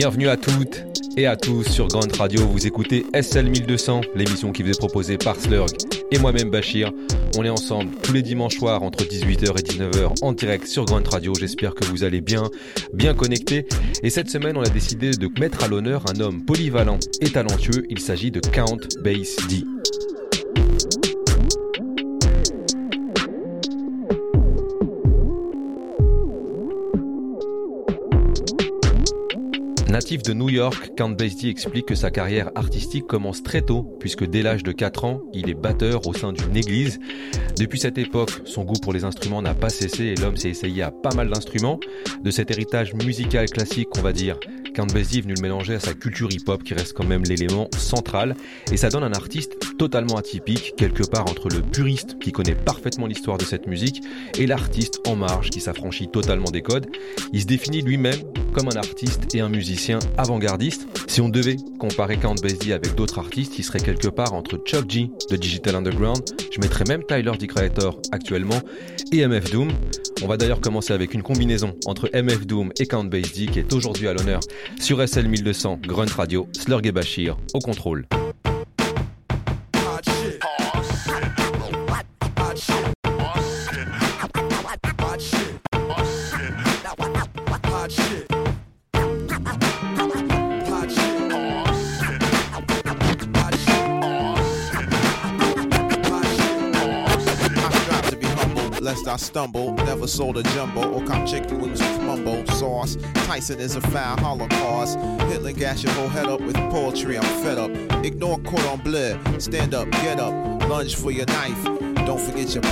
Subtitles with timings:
[0.00, 0.86] Bienvenue à toutes
[1.18, 2.46] et à tous sur Grande Radio.
[2.46, 5.68] Vous écoutez SL 1200, l'émission qui vous est proposée par Slurg
[6.10, 6.90] et moi-même Bachir.
[7.36, 11.06] On est ensemble tous les dimanches soirs entre 18h et 19h en direct sur Grande
[11.06, 11.34] Radio.
[11.38, 12.44] J'espère que vous allez bien,
[12.94, 13.66] bien connectés.
[14.02, 17.84] Et cette semaine, on a décidé de mettre à l'honneur un homme polyvalent et talentueux.
[17.90, 19.64] Il s'agit de Count Bass D.
[30.18, 34.42] De New York, Count Basie explique que sa carrière artistique commence très tôt, puisque dès
[34.42, 36.98] l'âge de 4 ans, il est batteur au sein d'une église.
[37.56, 40.82] Depuis cette époque, son goût pour les instruments n'a pas cessé et l'homme s'est essayé
[40.82, 41.78] à pas mal d'instruments.
[42.24, 44.36] De cet héritage musical classique, on va dire,
[44.74, 47.68] Count Basie est venu le mélanger à sa culture hip-hop qui reste quand même l'élément
[47.76, 48.34] central
[48.72, 53.06] et ça donne un artiste totalement atypique, quelque part entre le puriste qui connaît parfaitement
[53.06, 54.02] l'histoire de cette musique
[54.38, 56.86] et l'artiste en marge qui s'affranchit totalement des codes.
[57.32, 58.20] Il se définit lui-même
[58.52, 60.86] comme un artiste et un musicien avant-gardiste.
[61.06, 64.84] Si on devait comparer Count Basie avec d'autres artistes, il serait quelque part entre Chuck
[64.86, 68.60] G de Digital Underground, je mettrais même Tyler the Creator actuellement,
[69.12, 69.70] et MF Doom.
[70.22, 73.72] On va d'ailleurs commencer avec une combinaison entre MF Doom et Count Basie qui est
[73.72, 74.40] aujourd'hui à l'honneur
[74.78, 78.06] sur SL 1200 Grunt Radio, Slurg et Bashir au contrôle.
[99.20, 99.72] Stumble.
[99.74, 102.96] Never sold a jumbo or cop chicken wings with mumbo sauce.
[103.14, 104.98] Tyson is a foul holocaust.
[105.28, 107.18] Hitler gas your whole head up with poetry.
[107.18, 107.70] I'm fed up.
[108.04, 109.18] Ignore cordon bleu.
[109.38, 110.32] Stand up, get up.
[110.68, 111.64] Lunge for your knife.
[112.06, 112.62] Don't forget your.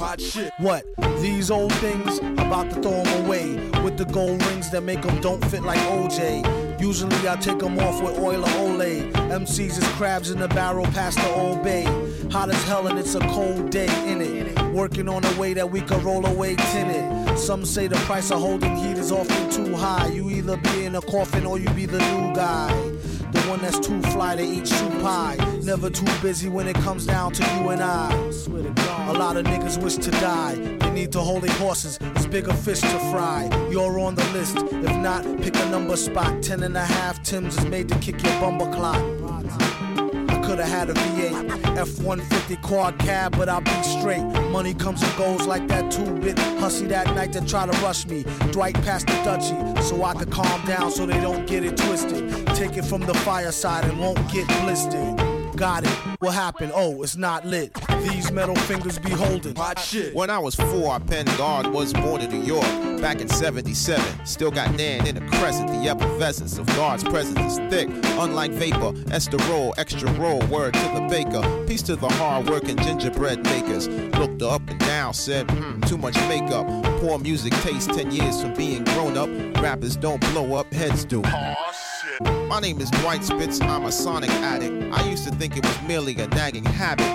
[0.00, 0.50] Pot shit.
[0.58, 0.84] What?
[1.20, 2.18] These old things?
[2.18, 3.54] About to throw them away.
[3.82, 6.69] With the gold rings that make them don't fit like OJ.
[6.80, 9.12] Usually I take them off with oil or Olay.
[9.12, 11.84] MCs is crabs in the barrel past the old bay.
[12.30, 14.58] Hot as hell and it's a cold day in it.
[14.72, 17.38] Working on a way that we can roll away tinted.
[17.38, 20.06] Some say the price of holding heat is often too high.
[20.06, 22.70] You either be in a coffin or you be the new guy.
[23.50, 25.36] One that's too fly to eat soup pie.
[25.64, 28.12] Never too busy when it comes down to you and I.
[29.08, 30.54] A lot of niggas wish to die.
[30.54, 31.98] They need to hold their horses.
[32.14, 33.50] It's bigger fish to fry.
[33.68, 34.56] You're on the list.
[34.56, 36.44] If not, pick a number spot.
[36.44, 39.02] Ten and a half Tim's is made to kick your bumper clock.
[40.28, 44.22] I coulda had a V8, F-150 quad cab, but I'll be straight.
[44.52, 48.24] Money comes and goes like that two-bit hussy that night that try to rush me.
[48.52, 52.49] Dwight passed the Dutchie, so I could calm down so they don't get it twisted.
[52.60, 55.16] Take it from the fireside and won't get blistered.
[55.56, 55.88] Got it.
[56.18, 56.72] What happened?
[56.74, 57.72] Oh, it's not lit.
[58.02, 59.56] These metal fingers be holding.
[59.56, 60.14] Hot shit.
[60.14, 62.66] When I was four, I penned God was born in New York
[63.00, 64.26] back in 77.
[64.26, 65.68] Still got Nan in the crescent.
[65.68, 67.88] The effervescence of God's presence is thick.
[68.18, 71.64] Unlike vapor, esterol, extra roll, word to the baker.
[71.66, 73.88] Peace to the hard working gingerbread makers.
[74.18, 76.66] Looked up and down, said, hmm, too much makeup.
[77.00, 79.30] Poor music taste 10 years from being grown up.
[79.62, 81.22] Rappers don't blow up, heads do.
[82.20, 84.92] My name is Dwight Spitz, I'm a sonic addict.
[84.92, 87.06] I used to think it was merely a nagging habit.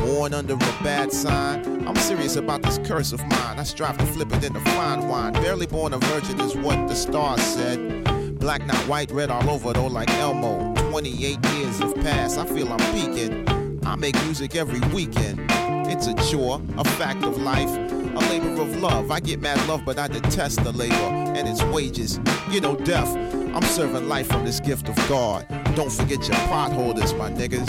[0.00, 3.58] Born under a bad sign, I'm serious about this curse of mine.
[3.58, 5.32] I strive to flip it into fine wine.
[5.32, 8.38] Barely born a virgin is what the stars said.
[8.38, 10.74] Black, not white, red all over though, like Elmo.
[10.90, 13.80] 28 years have passed, I feel I'm peaking.
[13.84, 15.40] I make music every weekend.
[15.88, 19.10] It's a chore, a fact of life, a labor of love.
[19.10, 22.20] I get mad love, but I detest the labor and its wages.
[22.50, 23.45] You know, death.
[23.56, 25.46] I'm serving life from this gift of God.
[25.74, 27.66] Don't forget your potholders, my niggas.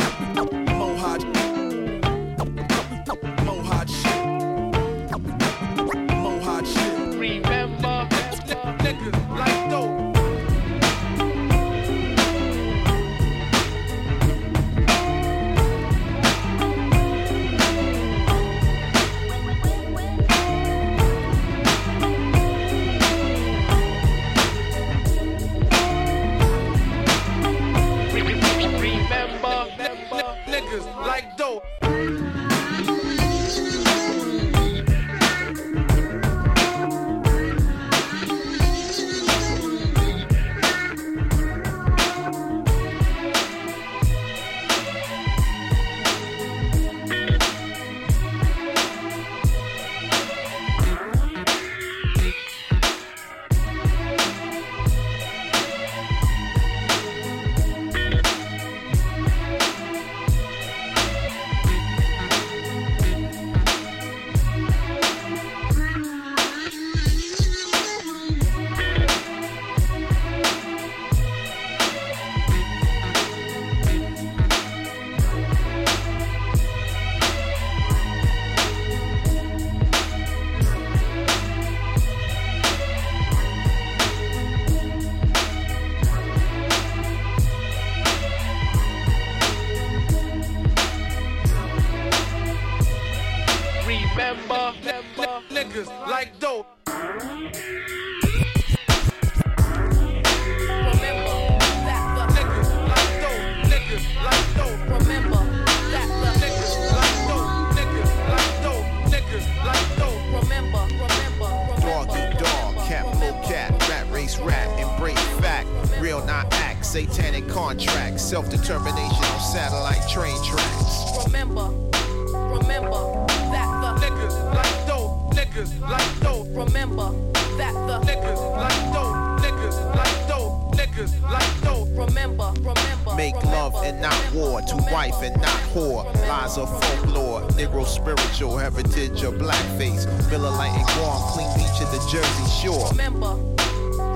[133.18, 136.06] Make love and not war, to wife and not whore.
[136.28, 140.06] Lies of folklore, Negro spiritual heritage of blackface.
[140.30, 142.90] Miller Lite and Guam, clean beach at the Jersey Shore.
[142.92, 143.34] Remember,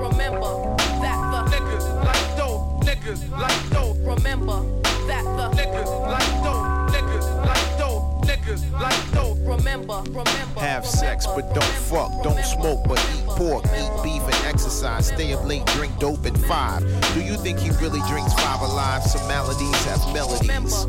[0.06, 3.96] remember that the niggas like dope, niggas like dope.
[3.98, 4.62] Remember
[5.08, 9.11] that the niggas like dope, niggas like dope, niggas like dope.
[9.56, 10.60] Remember, remember.
[10.60, 15.08] Have sex but don't fuck, don't smoke but eat pork, eat beef and exercise.
[15.08, 16.80] Stay up late, drink dope at five.
[17.14, 19.02] Do you think he really drinks five alive?
[19.02, 20.40] Some maladies have melodies.
[20.40, 20.86] Remember,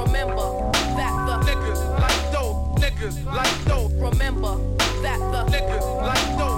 [0.00, 3.92] remember that the niggas like dope, niggas like dope.
[3.94, 4.56] Remember
[5.02, 6.51] that the niggas like dope, niggas like dope,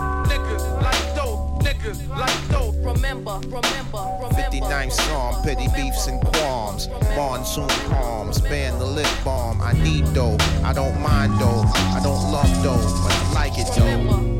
[1.84, 2.74] niggas like dope.
[2.76, 4.34] Remember, remember, remember.
[4.34, 6.88] 59th Psalm, petty beefs and qualms.
[7.16, 9.60] Monsoon palms, ban the lip balm.
[9.60, 11.64] I need dough, I don't mind dough.
[11.74, 14.33] I don't love dough, but I like it though.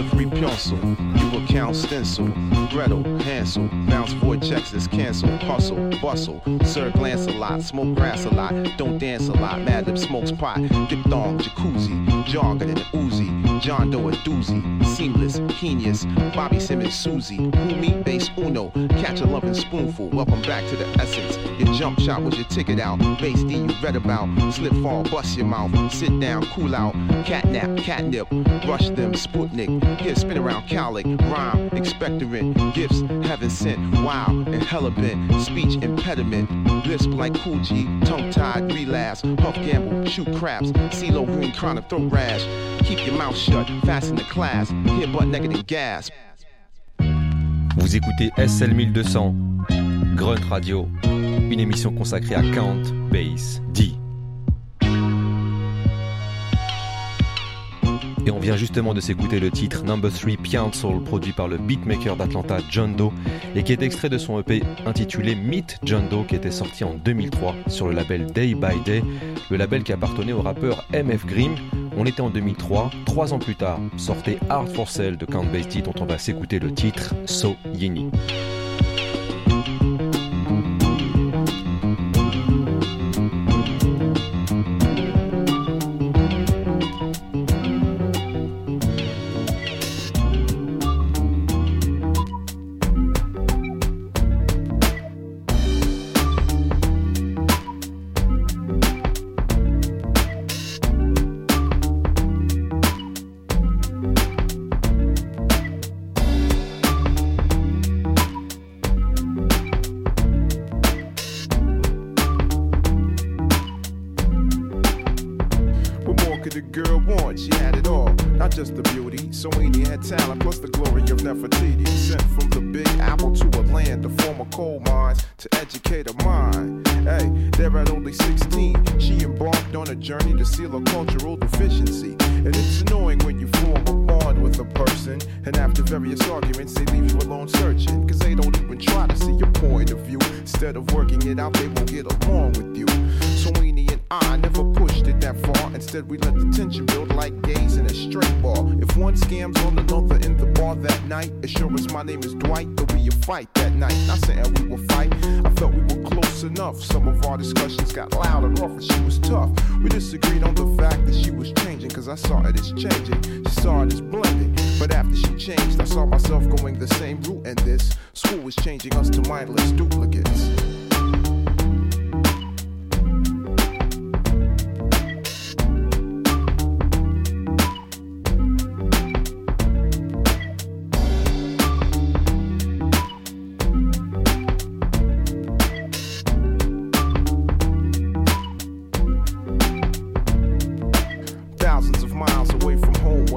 [0.00, 2.28] Number three pencil, you account stencil,
[2.70, 4.14] Gretel, Hansel, bounce
[4.48, 9.28] checks is cancel, hustle, bustle, Sir glance a lot, smoke grass a lot, don't dance
[9.28, 10.56] a lot, mad lip smokes pot,
[10.88, 17.76] diphthong, jacuzzi, jargon and Uzi, John Doe a doozy, seamless, genius, Bobby Simmons, Susie, who
[17.76, 22.22] me, bass uno, catch a loving spoonful, welcome back to the essence, your jump shot
[22.22, 26.18] was your ticket out, bass D you read about, slip fall, bust your mouth, sit
[26.20, 26.94] down, cool out,
[27.26, 28.26] catnap, catnip,
[28.66, 34.90] rush them, Sputnik, here spin around cowlick, rhyme, expectorant, gifts, heaven sent, wow, and hella
[34.90, 36.50] bent, speech impediment,
[36.86, 42.10] lisp like Kool G, tongue tied, relapse, huff gamble, shoot craps, CeeLo green chronic throat
[42.10, 42.42] rash,
[42.90, 46.12] keep your mouth shut, fasten the class, hear butt naked gasp.
[47.76, 49.34] Vous écoutez SL 1200,
[50.16, 53.92] Grunt Radio, une émission consacrée à Count Bass D.
[58.26, 62.16] Et on vient justement de s'écouter le titre Number 3 Piancel, produit par le beatmaker
[62.16, 63.12] d'Atlanta John Doe,
[63.54, 66.94] et qui est extrait de son EP intitulé Meet John Doe, qui était sorti en
[66.94, 69.02] 2003 sur le label Day by Day,
[69.50, 71.54] le label qui appartenait au rappeur MF Grimm.
[71.96, 75.82] On était en 2003, trois ans plus tard, sortait Art for Sale de Count Basie,
[75.82, 78.10] dont on va s'écouter le titre So Yini.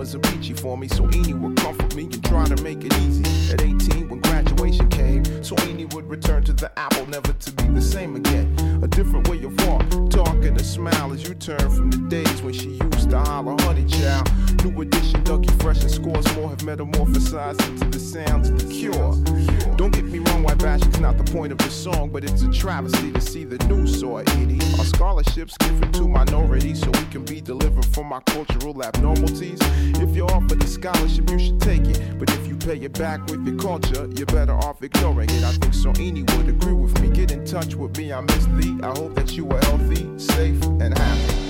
[0.03, 3.23] Wasn't peachy for me, so Eni would comfort me and try to make it easy.
[3.53, 7.67] At 18, when graduation came, so Eni would return to the apple, never to be
[7.69, 11.89] the same again a different way of walk, talking a smile as you turn from
[11.89, 14.29] the days when she used to holler, honey child.
[14.61, 19.15] New edition, Ducky Fresh and scores more have metamorphosized into the sounds of the cure.
[19.77, 22.43] Don't get me wrong, why bash is not the point of the song, but it's
[22.43, 24.59] a travesty to see the new saw Edie.
[24.77, 29.59] Our scholarships given to minorities so we can be delivered from our cultural abnormalities.
[30.01, 33.21] If you're offered a scholarship, you should take it, but if you pay it back
[33.27, 35.43] with your culture, you're better off ignoring it.
[35.43, 35.91] I think so.
[35.91, 37.09] Any would agree with me.
[37.09, 38.72] Get in touch with me, I miss thee.
[38.81, 41.42] I hope that you are healthy, safe, and happy.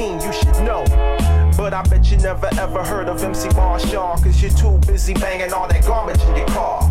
[0.00, 0.84] you should know.
[1.56, 5.52] But I bet you never ever heard of MC Marshall, cause you're too busy banging
[5.52, 6.90] all that garbage in your car.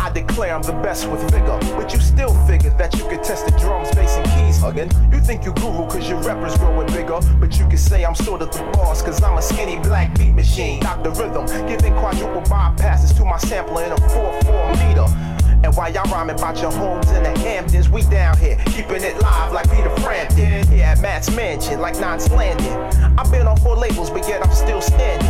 [0.00, 3.46] I declare I'm the best with vigor, but you still figure that you could test
[3.46, 4.90] the drums, bass, and keys hugging.
[5.12, 8.42] You think you guru cause your rappers growing bigger, but you can say I'm sort
[8.42, 10.80] of the boss cause I'm a skinny black beat machine.
[10.80, 11.10] Dr.
[11.10, 15.29] Rhythm, giving quadruple bypasses to my sampler in a 4-4 meter.
[15.62, 19.20] And while y'all rhyming about your homes in the Hamptons, we down here keeping it
[19.20, 20.66] live like Peter Frampton.
[20.68, 22.72] Here at Matt's Mansion, like Knots Landing.
[23.18, 25.28] I've been on four labels, but yet I'm still standing.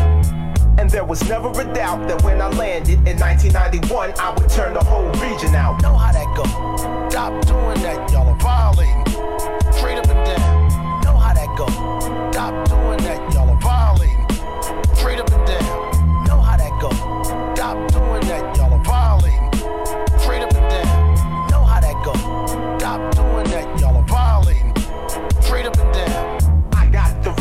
[0.79, 4.73] And there was never a doubt that when I landed in 1991, I would turn
[4.73, 5.83] the whole region out.
[5.83, 6.45] Know how that go?
[7.11, 9.05] Stop doing that, y'all are violating.
[9.73, 11.03] Straight up and down.
[11.03, 11.67] Know how that go?
[12.31, 14.27] Stop doing that, y'all are violating.
[14.95, 16.25] Straight up and down.
[16.25, 16.91] Know how that go?
[17.55, 18.00] Stop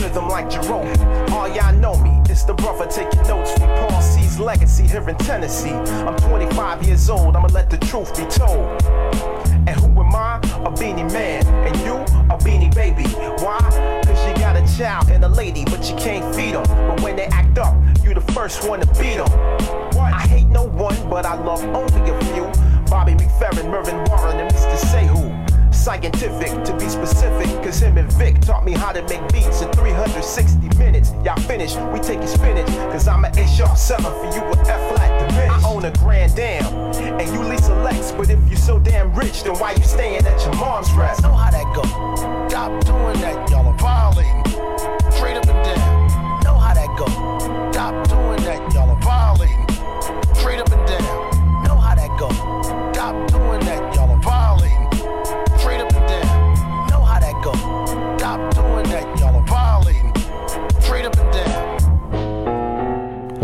[0.10, 0.88] give them like Jerome.
[1.32, 5.16] All y'all know me, it's the brother taking notes from Paul C's legacy here in
[5.18, 5.70] Tennessee.
[5.70, 8.82] I'm 25 years old, I'ma let the truth be told.
[9.68, 10.38] And who am I?
[10.66, 11.46] A beanie man.
[11.68, 11.94] And you?
[12.34, 13.04] A beanie baby.
[13.44, 13.60] Why?
[14.04, 16.64] Cause you got a child and a lady, but you can't feed them.
[16.64, 19.30] But when they act up, you the first one to beat them.
[19.96, 22.46] I hate no one, but I love only a few.
[22.90, 24.78] Bobby McFerrin, Mervyn Warren, and Mr.
[24.78, 25.39] Say Who
[25.80, 27.48] scientific to be specific.
[27.64, 31.12] Cause him and Vic taught me how to make beats in 360 minutes.
[31.24, 32.68] Y'all finished, we taking spinach.
[32.92, 35.66] Cause I'm an A sharp seven for you with F flat diminished.
[35.66, 36.66] I own a grand dam,
[37.20, 38.12] and you lease a Lex.
[38.12, 41.24] But if you so damn rich, then why you staying at your mom's rest?
[41.24, 41.84] Know how that go.
[42.50, 44.44] Stop doing that, y'all are violating.
[45.12, 46.44] Straight up and down.
[46.44, 47.08] Know how that go.
[47.72, 49.59] Stop doing that, y'all are violating.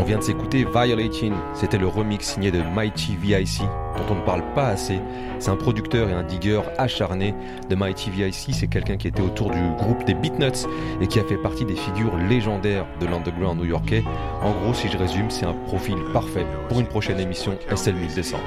[0.06, 3.62] vient de s'écouter Violating, c'était le remix signé de Mighty VIC,
[3.98, 5.00] dont on ne parle pas assez.
[5.40, 7.34] C'est un producteur et un digger acharné
[7.70, 10.68] de Mighty VIC, c'est quelqu'un qui était autour du groupe des Beatnuts
[11.02, 14.04] et qui a fait partie des figures légendaires de l'underground new-yorkais.
[14.44, 18.14] En gros, si je résume, c'est un profil parfait pour une prochaine émission SL 1000
[18.14, 18.44] décembre.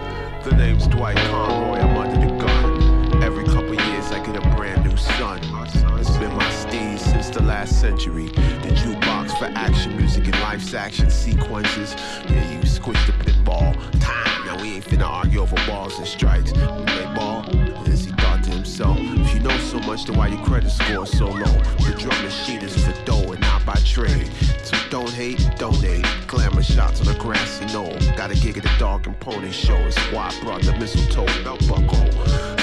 [9.38, 11.94] for action, music and life's action sequences.
[12.28, 13.72] Yeah, you squish the pinball.
[14.00, 14.46] Time.
[14.46, 16.52] Now we ain't finna argue over balls and strikes.
[16.52, 17.44] We play ball.
[17.86, 21.06] As he thought to himself, if you know so much, then why your credit score
[21.06, 21.62] so low?
[21.84, 24.28] The drum machine is for dough and not by trade.
[24.64, 26.04] So don't hate, donate.
[26.26, 27.96] Glamour shots on a grassy knoll.
[28.16, 29.76] Got a gig at the dog and pony show.
[29.76, 32.10] It's why I brought the mistletoe belt buckle.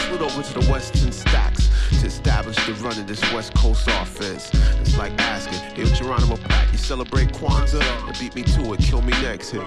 [0.08, 1.54] Slid over to the western stack
[2.00, 4.50] to establish the run of this West Coast offense.
[4.82, 6.72] It's like asking, if Geronimo Pratt.
[6.72, 8.20] you celebrate Kwanzaa?
[8.20, 9.62] Beat me to it, kill me next hit.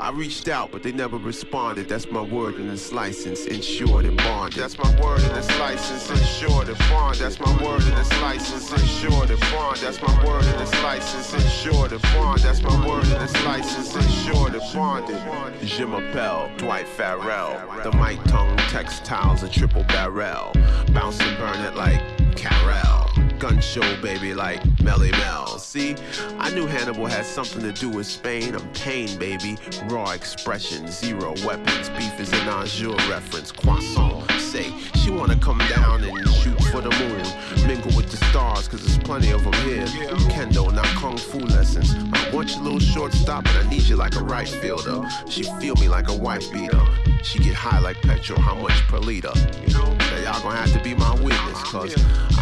[0.00, 1.88] I reached out, but they never responded.
[1.88, 4.62] That's my word and it's license, insured and bonded.
[4.62, 7.20] That's my word and it's license, insured and bonded.
[7.20, 9.82] That's my word and it's license, insured and bonded.
[9.82, 12.44] That's my word and it's license, insured and bonded.
[12.44, 15.66] That's my word and it's license, insured and bonded.
[15.66, 20.52] Jim Appel, Dwight Farrell, the mic tongue, textiles, a triple barrel.
[20.92, 22.00] Bounce and burn it like
[22.36, 23.07] Carell
[23.38, 25.58] gun show, baby, like Melle Mel.
[25.58, 25.94] See,
[26.38, 28.54] I knew Hannibal had something to do with Spain.
[28.54, 29.56] I'm pain, baby.
[29.84, 31.88] Raw expression, zero weapons.
[31.90, 33.52] Beef is an azure reference.
[33.52, 37.66] Croissant, say, she wanna come down and shoot for the moon.
[37.66, 39.86] Mingle with the stars, cause there's plenty of them here.
[40.32, 41.94] Kendo, not kung fu lessons.
[42.12, 45.08] I want your little shortstop, but I need you like a right fielder.
[45.28, 46.84] She feel me like a wife beater.
[47.22, 49.32] She get high like petrol, how much per liter?
[49.68, 49.97] Now
[50.28, 51.94] y'all gonna have to be my witness, cause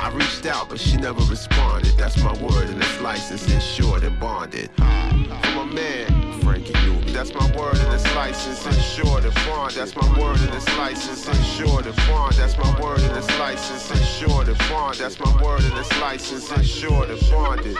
[0.03, 1.97] I reached out, but she never responded.
[1.97, 4.71] That's my word, and it's licensed, insured, and bonded.
[4.79, 7.13] I'm a man, Frankie Newton.
[7.13, 9.75] That's my word, and it's licensed, insured, and bond.
[9.75, 12.35] That's my word, and it's licensed, insured, and bond.
[12.35, 14.97] That's my word, and it's licensed, insured, and bond.
[14.97, 17.77] That's my word, and it's licensed, insured, and bonded.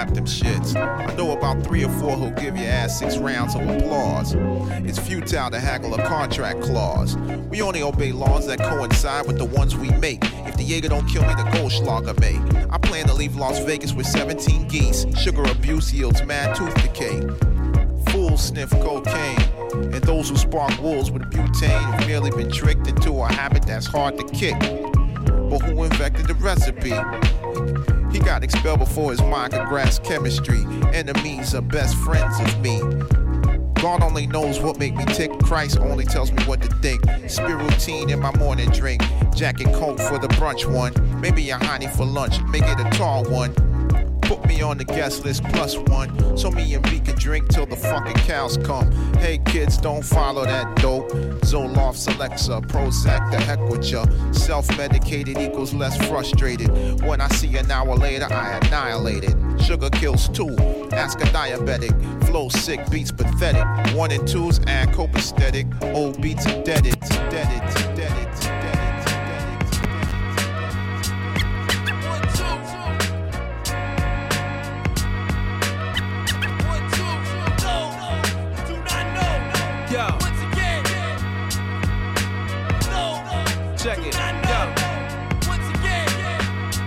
[0.00, 0.74] Clap them shits.
[0.76, 4.34] I know about three or four who'll give your ass six rounds of applause.
[4.86, 7.18] It's futile to haggle a contract clause.
[7.50, 10.20] We only obey laws that coincide with the ones we make.
[10.46, 12.38] If the Jaeger don't kill me, the Goldschlager may.
[12.70, 15.04] I plan to leave Las Vegas with 17 geese.
[15.18, 17.20] Sugar abuse yields mad tooth decay.
[18.10, 19.42] Fools sniff cocaine.
[19.74, 23.86] And those who spark wolves with butane have merely been tricked into a habit that's
[23.86, 24.58] hard to kick.
[24.58, 26.94] But who invented the recipe?
[28.24, 30.64] Got expelled before his mind could grasp chemistry.
[30.92, 32.80] Enemies are best friends of me.
[33.80, 35.32] God only knows what make me tick.
[35.38, 37.00] Christ only tells me what to think.
[37.24, 39.02] Spirultine in my morning drink.
[39.34, 40.92] Jack and Coke for the brunch one.
[41.20, 42.42] Maybe a honey for lunch.
[42.42, 43.54] Make it a tall one.
[44.30, 46.36] Put me on the guest list plus one.
[46.36, 48.92] So me and B can drink till the fucking cows come.
[49.14, 51.10] Hey kids, don't follow that dope.
[51.42, 54.06] Zoloft, Celexa, Prozac, the heck with ya.
[54.30, 56.70] Self medicated equals less frustrated.
[57.02, 59.60] When I see an hour later, I annihilate it.
[59.60, 60.56] Sugar kills two.
[60.92, 61.92] Ask a diabetic.
[62.26, 63.64] Flow sick, beats pathetic.
[63.96, 65.66] One and twos and copacetic.
[65.92, 67.89] Old beats indebted, indebted, indebted,
[80.00, 80.06] Yo.
[83.76, 84.14] Check it.
[84.14, 84.60] Yo.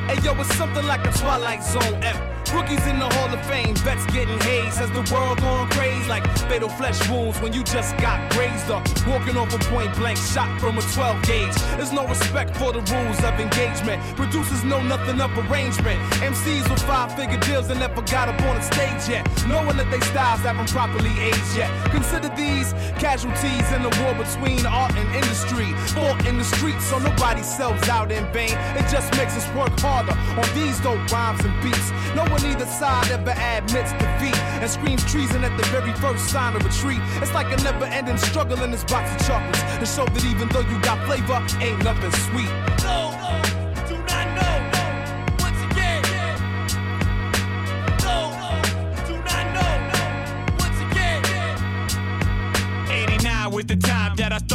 [0.08, 2.33] Hey yo, it's something like a Twilight Zone F.
[2.54, 4.80] Rookies in the Hall of Fame, vets getting hazed.
[4.80, 8.86] as the world going crazy like fatal flesh wounds when you just got grazed up?
[9.08, 11.56] Walking off a point blank shot from a 12 gauge.
[11.78, 14.02] There's no respect for the rules of engagement.
[14.16, 16.00] Producers know nothing of arrangement.
[16.22, 19.26] MCs with five figure deals and never got up on a stage yet.
[19.48, 21.72] Knowing that they styles haven't properly aged yet.
[21.90, 25.74] Consider these casualties in the war between art and industry.
[25.98, 28.54] Fought in the streets so nobody sells out in vain.
[28.78, 31.90] It just makes us work harder on these dope rhymes and beats.
[32.14, 36.64] No either side ever admits defeat and screams treason at the very first sign of
[36.64, 37.00] retreat.
[37.22, 40.50] It's like a never ending struggle in this box of chocolates to show that even
[40.50, 42.52] though you got flavor, ain't nothing sweet.
[42.84, 43.53] No, do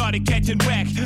[0.09, 0.59] started catching.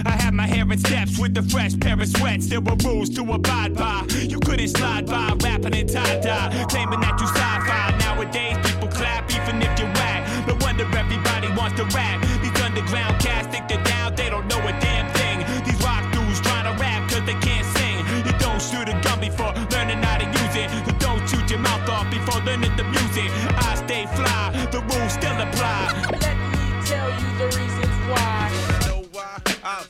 [0.05, 2.47] I had my hair in steps with the fresh pair of sweats.
[2.47, 4.05] There were rules to abide by.
[4.09, 7.97] You couldn't slide by rapping in tie dye, claiming that you sci-fi.
[7.99, 10.47] Nowadays, people clap even if you whack.
[10.47, 12.21] No wonder everybody wants to rap.
[12.41, 15.43] These underground cats think they're down, they don't know a damn thing.
[15.65, 17.99] These rock dudes trying to rap cause they can't sing.
[18.23, 20.71] You don't shoot a gun before learning how to use it.
[20.87, 23.27] You don't shoot your mouth off before learning the music.
[23.67, 26.02] I stay fly, the rules still apply.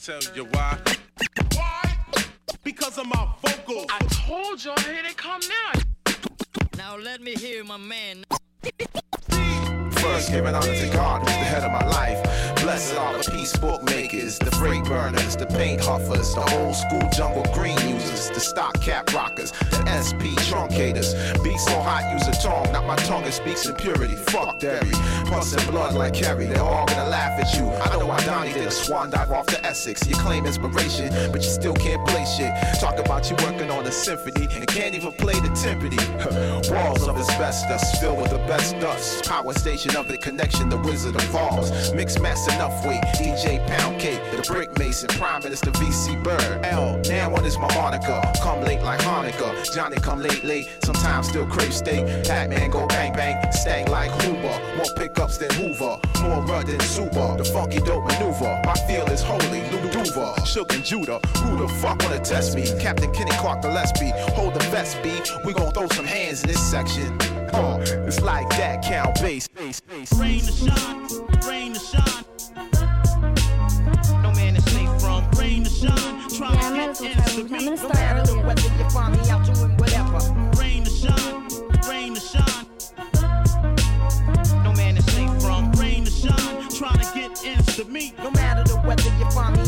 [0.04, 0.78] Tell you why.
[1.56, 1.96] Why?
[2.62, 3.86] Because of my vocals.
[3.90, 5.82] I told y'all, here they come now.
[6.76, 8.26] Now let me hear my man.
[10.04, 12.22] First, giving honor to God, who's the head of my life.
[12.62, 17.46] Blessed are the peace bookmakers, the freight burners, the paint huffers, the old school jungle
[17.54, 21.12] green users, the stock cap rockers, the SP truncators.
[21.44, 24.16] Beat so hot, use a tongue, not my tongue, it speaks in purity.
[24.16, 24.92] Fuck Derry,
[25.30, 27.70] busting blood like Kerry, they're all gonna laugh at you.
[27.70, 30.08] I know why Donnie did a swan dive off the Essex.
[30.08, 32.54] You claim inspiration, but you still can't play shit.
[32.80, 36.72] Talk about you working on a symphony and can't even play the timpani.
[36.72, 39.26] Walls of asbestos filled with the best dust.
[39.26, 41.94] Power station of the connection, the Wizard of Oz.
[41.94, 46.66] Mix master enough weight, DJ Pound Cake, the Brick Mason, Prime Minister VC Bird.
[46.66, 48.22] L, now one is my moniker.
[48.42, 49.74] Come late like Hanukkah.
[49.74, 50.70] Johnny come late, late.
[50.84, 52.06] Sometimes still crave steak.
[52.28, 53.52] Batman go bang bang.
[53.52, 54.76] Stang like Hoover.
[54.78, 55.98] More pickups than Hoover.
[56.22, 57.36] More rud than Super.
[57.38, 58.62] The funky dope maneuver.
[58.66, 59.62] My feel is holy.
[59.72, 60.46] Luduva.
[60.46, 61.20] Shook and Judah.
[61.40, 62.64] Who the fuck wanna test me?
[62.80, 64.12] Captain Kenny Clarke Gillespie.
[64.34, 65.22] Hold the vest, B.
[65.46, 67.18] We gon' throw some hands in this section.
[67.54, 69.48] Uh, it's like that, count bass.
[69.48, 70.12] bass, bass.
[70.14, 71.08] Rain to shine,
[71.48, 72.26] rain to shine.
[74.24, 76.30] No man is safe from rain to shine.
[76.30, 77.58] Try Yeah, I might as well try.
[77.58, 77.98] I'm gonna start
[78.30, 78.46] earlier.
[78.46, 80.20] whether you find me out doing whatever.
[80.60, 81.48] Rain to shine,
[81.88, 82.66] rain to shine.
[84.64, 86.70] No man is safe from rain to shine.
[86.70, 88.18] Trying to get ends to meet.
[88.18, 89.63] No matter the weather, you find me out doing whatever.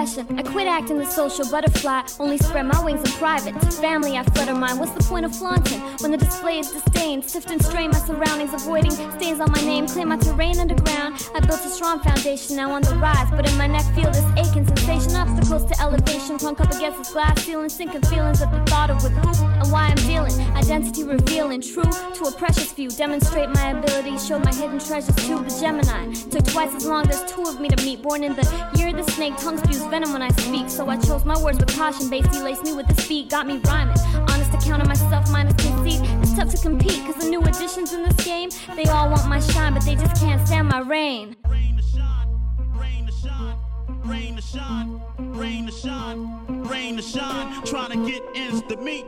[0.00, 2.00] Confession, I quit acting the social butterfly.
[2.18, 3.52] Only spread my wings in private.
[3.60, 4.78] To family, I flutter mine.
[4.78, 7.20] What's the point of flaunting when the display is disdain?
[7.22, 9.86] Sift and strain my surroundings, avoiding stains on my name.
[9.86, 11.28] Claim my terrain underground.
[11.34, 13.28] I built a strong foundation, now on the rise.
[13.30, 15.16] But in my neck, feel this aching sensation.
[15.16, 17.68] Obstacles to elevation, plunk up against this glass ceiling.
[17.68, 20.32] Sinking feelings at the thought of with who and why I'm dealing.
[20.56, 22.88] Identity revealing, true to a precious few.
[22.88, 26.10] Demonstrate my ability, show my hidden treasures to the Gemini.
[26.30, 28.00] Took twice as long, there's two of me to meet.
[28.00, 30.70] Born in the year the snake, tongue spews venom when I speak.
[30.70, 32.06] So I chose my words with caution.
[32.08, 33.98] Basie laced me with the speed, got me rhyming.
[34.30, 36.00] Honest account of myself, minus conceit.
[36.22, 39.40] It's tough to compete, cause the new additions in this game, they all want my
[39.40, 41.36] shine, but they just can't stand my reign.
[41.48, 42.28] Rain to shine,
[42.74, 43.56] rain to shine,
[44.04, 47.64] rain to shine, rain to shine, rain to shine.
[47.64, 48.22] Trying to get
[48.68, 49.06] to meet.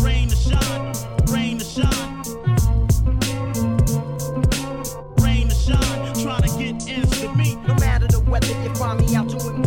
[0.00, 0.92] Rain to shine,
[1.32, 2.21] rain to shine.
[8.32, 9.61] Weather, you find me out doing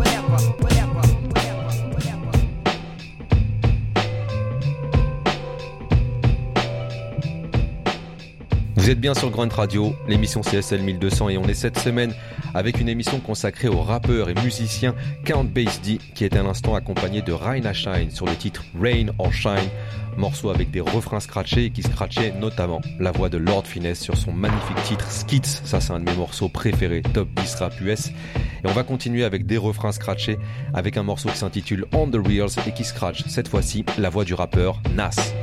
[8.86, 12.14] Vous êtes bien sur Grunt Radio, l'émission CSL 1200 et on est cette semaine
[12.54, 14.94] avec une émission consacrée au rappeur et musicien
[15.26, 19.08] Count Bass D qui est à l'instant accompagné de Raina Shine sur le titre Rain
[19.18, 19.72] or Shine,
[20.18, 24.18] morceau avec des refrains scratchés et qui scratchait notamment la voix de Lord Finesse sur
[24.18, 28.10] son magnifique titre Skits, ça c'est un de mes morceaux préférés, top 10 rap US.
[28.10, 30.38] Et on va continuer avec des refrains scratchés
[30.76, 34.26] avec un morceau qui s'intitule On the Reels et qui scratch cette fois-ci la voix
[34.26, 35.34] du rappeur Nas.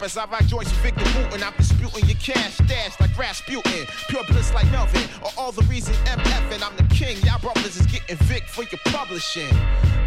[0.00, 1.42] Rappers, I rock joints with Victor Wooten.
[1.42, 3.86] I'm disputing your cash stash like Rasputin.
[4.08, 7.18] Pure bliss like Melvin, or all the reason MF and I'm the king.
[7.18, 9.54] Y'all brothers is getting Vic for your publishing.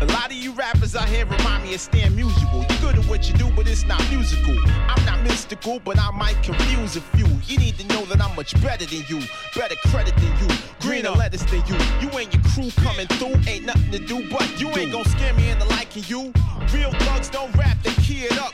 [0.02, 2.68] A lot of you rappers out here remind me of Stan Musial.
[2.72, 4.58] You good at what you do, but it's not musical.
[4.88, 7.28] I'm not mystical, but I might confuse a few.
[7.46, 9.22] You need to know that I'm much better than you,
[9.56, 11.76] better credit than you, greener lettuce than you.
[12.02, 15.36] You and your crew coming through, ain't nothing to do but you ain't gonna scare
[15.36, 16.34] me into liking you.
[16.74, 18.54] Real thugs don't rap, they key it up.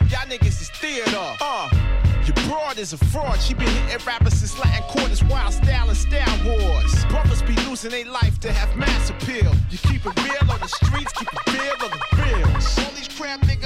[2.49, 3.39] Broad is a fraud.
[3.39, 7.05] She been hitting rappers since Latin quarters, wild style and style wars.
[7.05, 9.53] Brothers be losing their life to have mass appeal.
[9.69, 12.79] You keep it real on the streets, keep it real on the bills.
[12.79, 13.59] All these crap niggas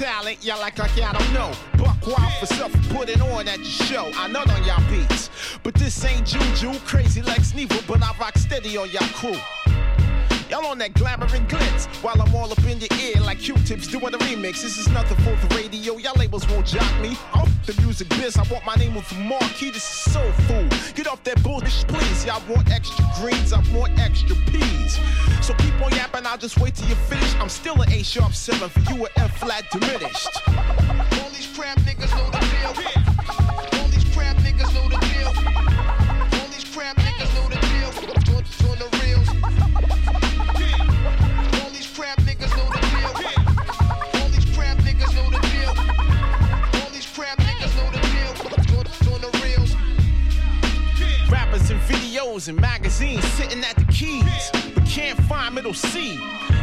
[0.00, 1.52] Talent, y'all like like y'all don't know.
[1.76, 4.10] Buck wild for self putting on at your show.
[4.16, 5.28] I nut on y'all beats,
[5.62, 9.36] but this ain't Juju, crazy Lex Nevo, but I rock steady on y'all crew.
[10.50, 13.86] Y'all on that glamour and glitz while I'm all up in your ear like Q-tips
[13.86, 14.62] doing a remix.
[14.62, 15.96] This is nothing for the radio.
[15.96, 17.16] Y'all labels won't jock me.
[17.34, 19.70] Off the music biz, I want my name with the marquee.
[19.70, 20.74] This is soul food.
[20.96, 22.24] Get off that bullshit, please.
[22.24, 24.98] Y'all want extra greens, I want extra peas.
[25.40, 27.32] So keep on yapping, I'll just wait till you finish.
[27.36, 30.36] I'm still an A sharp seven for you, an F flat diminished.
[30.48, 32.99] All these crap niggas know the deal.
[52.30, 56.18] Videos and magazines sitting at the keys, but can't find middle C.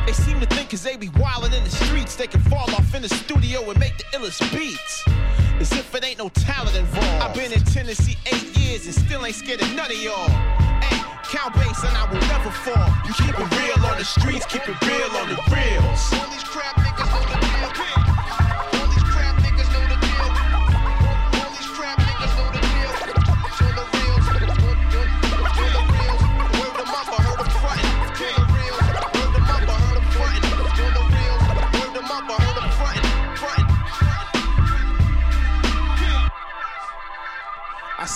[0.06, 2.94] They seem to think cause they be wildin' in the streets, they can fall off
[2.96, 5.04] in the studio and make the illest beats.
[5.60, 7.24] As if it ain't no talent involved.
[7.24, 10.30] I've been in Tennessee eight years and still ain't scared of none of y'all.
[10.82, 12.88] Hey, count bass and I will never fall.
[13.06, 16.14] You keep it real on the streets, keep it real on the reels.
[16.14, 17.47] All these crap niggas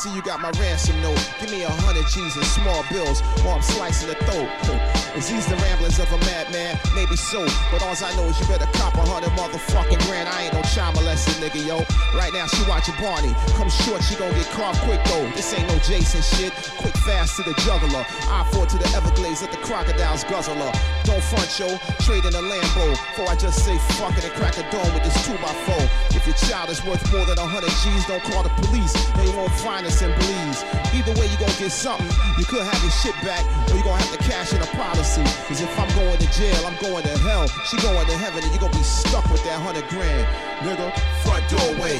[0.02, 1.20] see you got my ransom note.
[1.40, 4.91] Give me a hundred G's and small bills while I'm slicing the throat.
[5.16, 6.80] Is these the ramblings of a madman?
[6.96, 10.30] Maybe so, but all I know is you better cop a hundred motherfucking grand.
[10.30, 11.84] I ain't no child molester, nigga, yo.
[12.16, 13.36] Right now she watching Barney.
[13.60, 15.28] Come short, she gon' get carved quick though.
[15.36, 16.56] This ain't no Jason shit.
[16.80, 18.08] Quick fast to the juggler.
[18.32, 20.72] I four to the Everglades, let the crocodiles guzzle her.
[21.04, 21.76] Don't front yo,
[22.08, 22.96] trade in a Lambo.
[23.12, 26.16] Before I just say fuck it and crack a dome with this 2x4.
[26.16, 28.96] If your child is worth more than a hundred G's, don't call the police.
[29.20, 30.64] They won't find us in Belize.
[30.96, 32.08] Either way, you gon' get something.
[32.40, 35.62] You could have your shit back, or you gon' have to cash in a Cause
[35.62, 37.48] if I'm going to jail, I'm going to hell.
[37.66, 40.30] She going to heaven, and you gon' be stuck with that hundred grand.
[40.62, 40.94] Nigga,
[41.26, 41.98] front doorway,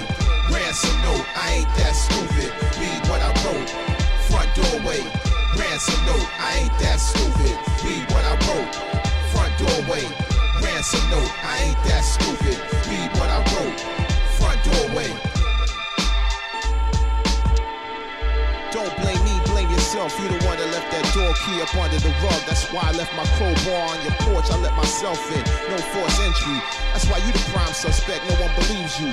[0.54, 1.26] ransom note.
[1.34, 2.54] I ain't that stupid.
[2.78, 3.74] Read what I wrote.
[4.30, 5.02] Front doorway,
[5.58, 6.30] ransom note.
[6.38, 7.58] I ain't that stupid.
[7.82, 8.70] Read what I wrote.
[9.34, 10.06] Front doorway,
[10.62, 11.34] ransom note.
[11.42, 12.54] I ain't that stupid.
[12.86, 13.82] Read what I wrote.
[14.38, 15.31] Front doorway.
[20.02, 20.22] Yourself.
[20.22, 22.42] You the one that left that door key up under the rug.
[22.48, 24.50] That's why I left my crowbar on your porch.
[24.50, 25.44] I let myself in.
[25.70, 26.58] No force entry.
[26.94, 28.26] That's why you the prime suspect.
[28.30, 29.12] No one believes you.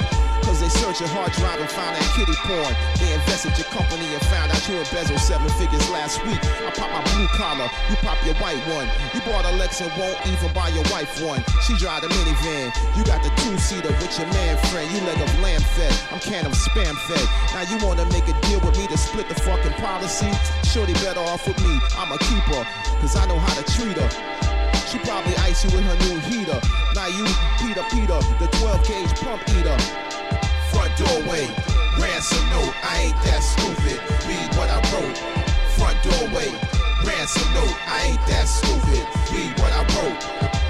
[0.49, 2.73] Cause they search your hard drive and found that kitty porn.
[2.97, 6.41] They invested your company and found out you embezzled seven figures last week.
[6.65, 8.89] I pop my blue collar, you pop your white one.
[9.13, 11.45] You bought a Lex and won't even buy your wife one.
[11.69, 12.73] She drive the minivan.
[12.97, 14.89] You got the two-seater with your man friend.
[14.89, 15.93] You leg of lamb fed.
[16.09, 17.27] I'm can of spam fed.
[17.53, 20.33] Now you wanna make a deal with me to split the fucking policy?
[20.79, 21.75] Shorty better off with me.
[21.99, 22.63] I'm a keeper,
[23.03, 24.11] cause I know how to treat her.
[24.87, 26.55] She probably ice you with her new heater.
[26.95, 27.27] Now you,
[27.59, 29.75] Peter Peter, the 12 gauge pump eater.
[30.71, 31.51] Front doorway,
[31.99, 32.71] ransom note.
[32.87, 33.99] I ain't that stupid.
[34.23, 35.19] Read what I wrote.
[35.75, 36.55] Front doorway,
[37.03, 37.75] ransom note.
[37.91, 39.03] I ain't that stupid.
[39.35, 40.23] Read what I wrote.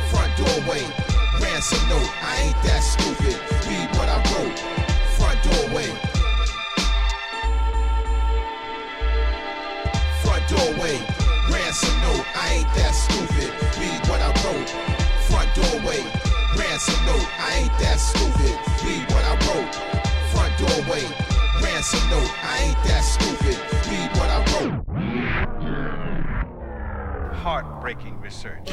[0.09, 0.89] Front doorway,
[1.37, 2.09] ransom note.
[2.25, 3.37] I ain't that stupid.
[3.69, 4.57] Read what I wrote.
[5.21, 6.08] Front doorway.
[10.59, 10.99] Doorway,
[11.51, 12.27] ransom note.
[12.35, 13.51] I ain't that stupid.
[13.79, 14.71] Read what I wrote.
[15.31, 16.03] Front doorway,
[16.59, 17.29] ransom note.
[17.39, 18.55] I ain't that stupid.
[18.83, 19.75] Read what I wrote.
[20.33, 21.05] Front doorway,
[21.63, 22.33] ransom note.
[22.43, 23.57] I ain't that stupid.
[23.89, 24.75] Read what I wrote.
[27.35, 28.69] Heartbreaking research.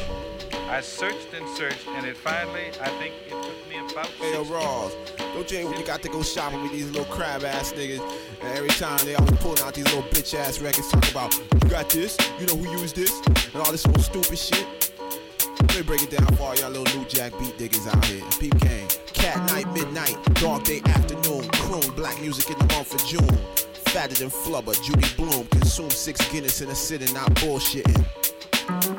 [0.68, 4.44] I searched and searched, and it finally, I think it took me about Hey, yo,
[4.44, 8.00] Rawls, don't you when you got to go shopping with these little crab ass niggas,
[8.40, 11.70] and every time they always pulling out these little bitch ass records talking about, you
[11.70, 14.66] got this, you know who used this, and all this little stupid shit.
[15.60, 18.24] Let me break it down for all y'all little new jack beat diggers out here.
[18.40, 23.04] Peep game, cat night, midnight, dog day afternoon, croon, black music in the month of
[23.06, 23.38] June.
[23.94, 28.04] Fatter than flubber, Judy Blume, consume six Guinness in a sitting, not bullshitting.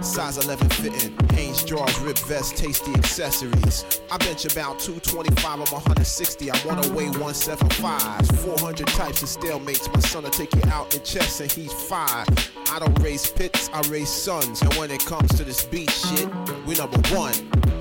[0.02, 3.86] Size 11 fitting, Hanes drawers, rib vest, tasty accessories.
[4.10, 6.52] I bench about 225, I'm 160.
[6.52, 8.28] I wanna weigh 175.
[8.40, 9.94] 400 types of stalemates.
[9.94, 12.28] My son will take you out in chess and he's five.
[12.72, 14.62] I don't raise pits, I raise sons.
[14.62, 16.30] And when it comes to this beat shit,
[16.66, 17.77] we number one.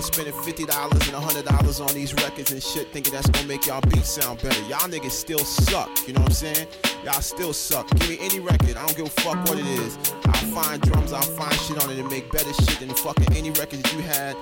[0.00, 3.46] Here spending fifty dollars and hundred dollars on these records and shit, thinking that's gonna
[3.46, 4.60] make y'all beats sound better.
[4.62, 5.90] Y'all niggas still suck.
[6.06, 6.66] You know what I'm saying?
[7.04, 7.88] Y'all still suck.
[7.90, 8.76] Give me any record.
[8.76, 9.98] I don't give a fuck what it is.
[10.26, 11.12] I'll find drums.
[11.12, 14.00] I'll find shit on it and make better shit than fucking any record that you
[14.00, 14.36] had.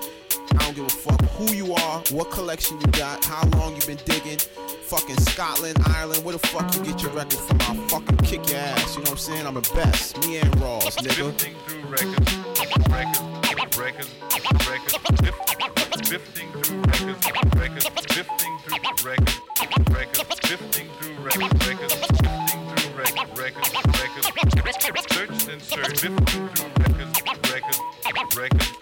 [0.51, 3.81] I don't give a fuck who you are, what collection you got, how long you
[3.85, 4.39] been digging.
[4.39, 7.61] Fucking Scotland, Ireland, where the fuck you get your records from?
[7.61, 8.95] I'll fucking kick your ass.
[8.95, 9.47] You know what I'm saying?
[9.47, 10.25] I'm the best.
[10.25, 11.33] Me and Ross, nigga.
[13.79, 14.09] Records,
[14.67, 19.39] records, sif- sifting through records, records, sifting through records,
[19.89, 22.19] records, sifting through records, records, sifting
[22.75, 27.15] through records, records, records, search and search, sifting through records,
[27.51, 27.79] records,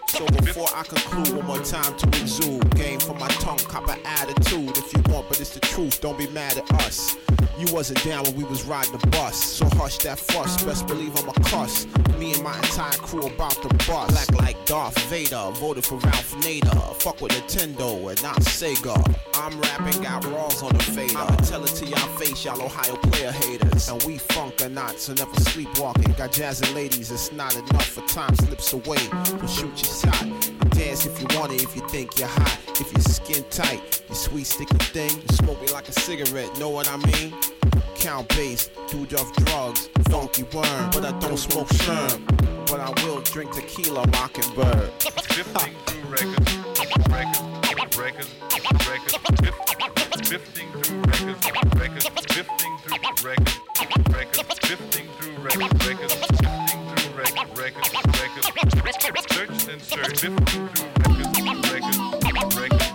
[0.08, 2.74] So before I conclude, one more time to exude.
[2.74, 4.76] Game for my tongue, cop an attitude.
[4.76, 7.16] If you want, but it's the truth, don't be mad at us.
[7.58, 10.62] You wasn't down when we was riding the bus, so hush that fuss.
[10.62, 11.86] Best believe I'm a cuss.
[12.16, 14.10] Me and my entire crew about to bust.
[14.12, 16.94] Black like Darth Vader, voted for Ralph Nader.
[17.02, 18.96] Fuck with Nintendo and not Sega.
[19.34, 21.18] I'm rapping, got raws on the fader.
[21.18, 23.88] I'ma tell it to y'all face, y'all Ohio player haters.
[23.88, 26.12] And we funk or not, so never sleepwalking.
[26.12, 28.98] Got jazzy ladies, it's not enough for time slips away.
[29.24, 30.70] So shoot your shot.
[30.70, 32.58] Dance if you want it, if you think you're hot.
[32.80, 35.10] If your skin tight, you sweet sticky thing.
[35.10, 37.34] You smoke me like a cigarette, know what I mean?
[37.96, 40.90] Count base, do off drugs, funky worm.
[40.92, 42.24] But I don't smoke sherm.
[42.66, 44.90] But I will drink tequila, mockingbird.
[45.02, 46.56] Sifting through records,
[47.08, 47.40] records,
[47.96, 48.30] records,
[48.88, 53.58] records, sif- sifting through records, records, sifting through records,
[54.12, 56.87] records, sifting through records, records,
[57.18, 62.87] records, records, records, search and search, records, records, records,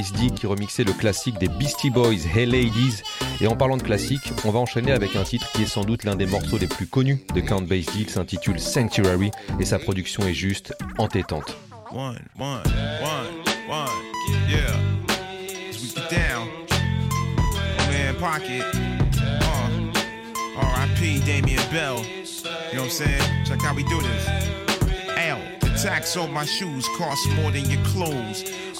[0.00, 3.02] Qui remixait le classique des Beastie Boys, Hey Ladies.
[3.42, 6.04] Et en parlant de classique, on va enchaîner avec un titre qui est sans doute
[6.04, 7.92] l'un des morceaux les plus connus de Count Bass D.
[7.98, 11.54] Il s'intitule Sanctuary et sa production est juste entêtante.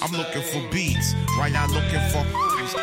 [0.02, 2.24] I'm looking for beats, right now looking for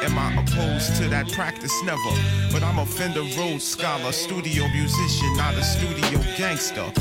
[0.04, 1.72] Am I opposed to that practice?
[1.84, 2.12] Never.
[2.52, 6.92] But I'm a Fender Rhodes scholar, studio musician, not a studio gangster.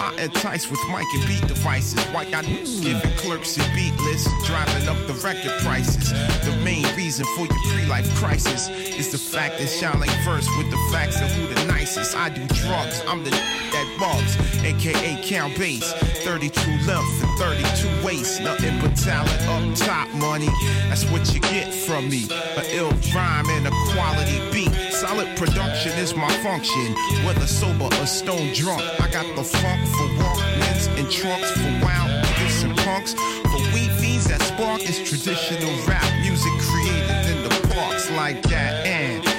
[0.00, 2.02] I entice with mic and beat devices.
[2.12, 6.10] Why I giving clerks and beat lists, driving up the record prices.
[6.44, 10.70] The main reason for your pre-life crisis is the fact that Sean ain't first with
[10.70, 12.16] the facts of who the nicest.
[12.16, 15.92] I do drugs, I'm the that bugs, aka count bass.
[16.24, 20.48] 32 length and 32 waist, nothing but talent up top money.
[20.88, 22.24] That's what you get from me.
[22.56, 24.72] A ill rhyme and a quality beat.
[24.92, 26.94] Solid production is my function.
[27.26, 32.10] Whether sober or stone drunk, I got the funk for walkmans and trunks for wild
[32.24, 33.12] niggas and punks.
[33.12, 38.86] For weed fiends that spark is traditional rap music created in the parks like that
[38.86, 39.33] and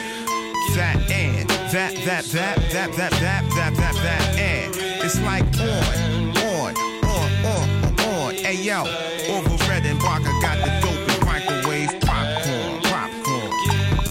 [1.76, 4.74] that that that that that that that that that and
[5.04, 6.74] it's like on on
[7.04, 8.34] on on on.
[8.34, 8.84] Hey yo,
[9.28, 13.52] over red and Barker got the dope and microwave popcorn popcorn.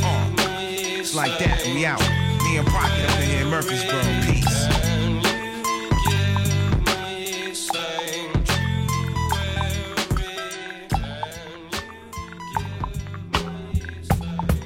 [0.04, 0.28] Uh,
[1.00, 1.64] it's like that.
[1.64, 2.02] We out.
[2.44, 4.02] Me and Pocket up in here in Murfreesboro.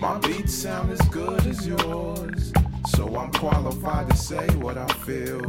[0.01, 0.88] My beats sound
[3.39, 5.41] qualified to say what I feel.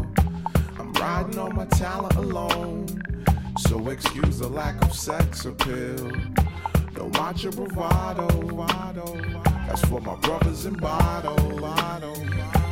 [0.77, 2.85] I'm riding on my talent alone,
[3.57, 6.11] so excuse the lack of sex appeal.
[6.93, 8.27] Don't watch bravado,
[9.65, 11.35] that's for my brothers in bottle.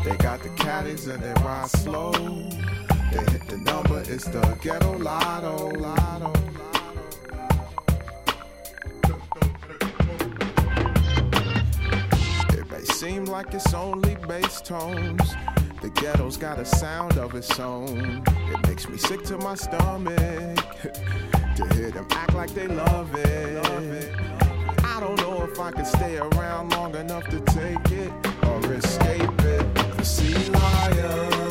[0.03, 2.11] They got the caddies and they ride slow.
[2.11, 5.72] They hit the number, it's the ghetto lotto.
[5.72, 6.32] lotto.
[13.07, 15.33] Seem like it's only bass tones.
[15.81, 18.21] The ghetto's got a sound of its own.
[18.51, 20.11] It makes me sick to my stomach
[21.57, 24.13] to hear them act like they love it.
[24.83, 28.11] I don't know if I can stay around long enough to take it
[28.45, 29.75] or escape it.
[29.95, 31.46] The sea lion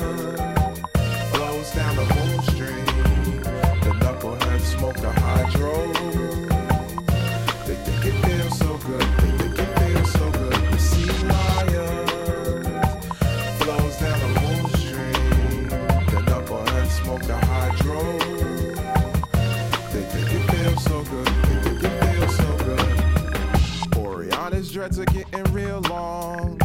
[24.87, 26.61] dreads are getting real long.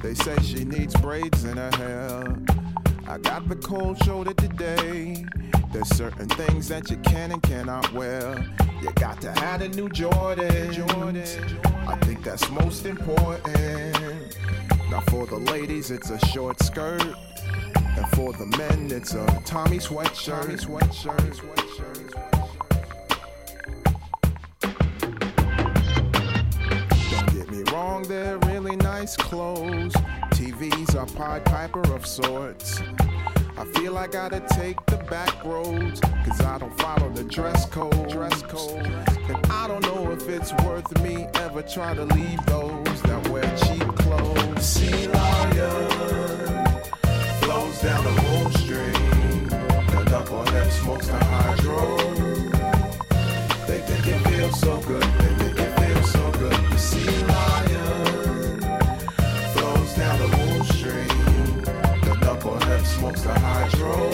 [0.00, 2.24] They say she needs braids in her hair.
[3.06, 5.26] I got the cold shoulder today.
[5.72, 8.42] There's certain things that you can and cannot wear.
[8.80, 10.78] You got to have a new Jordan.
[11.86, 14.36] I think that's most important.
[14.90, 17.02] Now for the ladies, it's a short skirt.
[17.04, 20.42] And for the men, it's a Tommy sweatshirt.
[20.42, 21.67] Tommy sweatshirt.
[28.08, 29.92] They're really nice clothes.
[30.32, 32.80] TVs are Pied Piper of sorts.
[33.58, 38.08] I feel I gotta take the back roads, cause I don't follow the dress code.
[38.08, 38.86] Dress code.
[38.86, 43.44] And I don't know if it's worth me ever try to leave those that wear
[43.58, 44.64] cheap clothes.
[44.64, 45.88] Sea lion
[47.42, 49.48] flows down the moon stream.
[49.48, 52.07] The knucklehead smokes the hydro.
[63.08, 64.10] Smokes the hydro.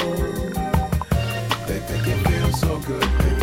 [1.67, 3.34] They think it feels so good.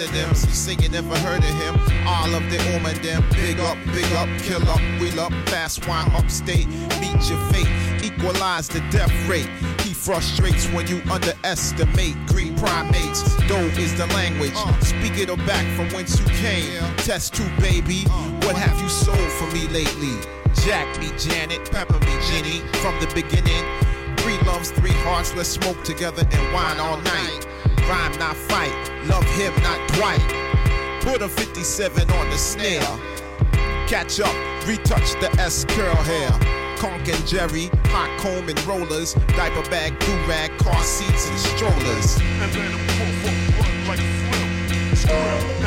[0.00, 0.30] Of them.
[0.80, 1.74] You never heard of him.
[2.06, 3.24] All of the um and them.
[3.32, 6.68] Big up, big up, kill up, wheel up, fast wine upstate.
[7.00, 7.68] Meet your fate,
[8.02, 9.48] equalize the death rate.
[9.80, 13.36] He frustrates when you underestimate green primates.
[13.48, 14.56] Doe is the language.
[14.82, 16.80] Speak it or back from whence you came.
[16.98, 18.04] Test two, baby.
[18.46, 20.16] What have you sold for me lately?
[20.64, 22.60] Jack me, Janet, pepper me, Jenny.
[22.80, 23.64] From the beginning,
[24.18, 25.34] three loves, three hearts.
[25.34, 27.49] Let's smoke together and wine all night.
[27.90, 28.72] Rhyme, not fight.
[29.06, 30.22] Love him, not Dwight.
[31.02, 32.80] Put a 57 on the snare.
[33.88, 34.32] Catch up,
[34.64, 36.30] retouch the S curl hair.
[36.78, 42.16] Conk and Jerry, hot comb and rollers, diaper bag, do rag, car seats and strollers.
[42.20, 42.52] And
[42.86, 45.59] puff up, run like a flip.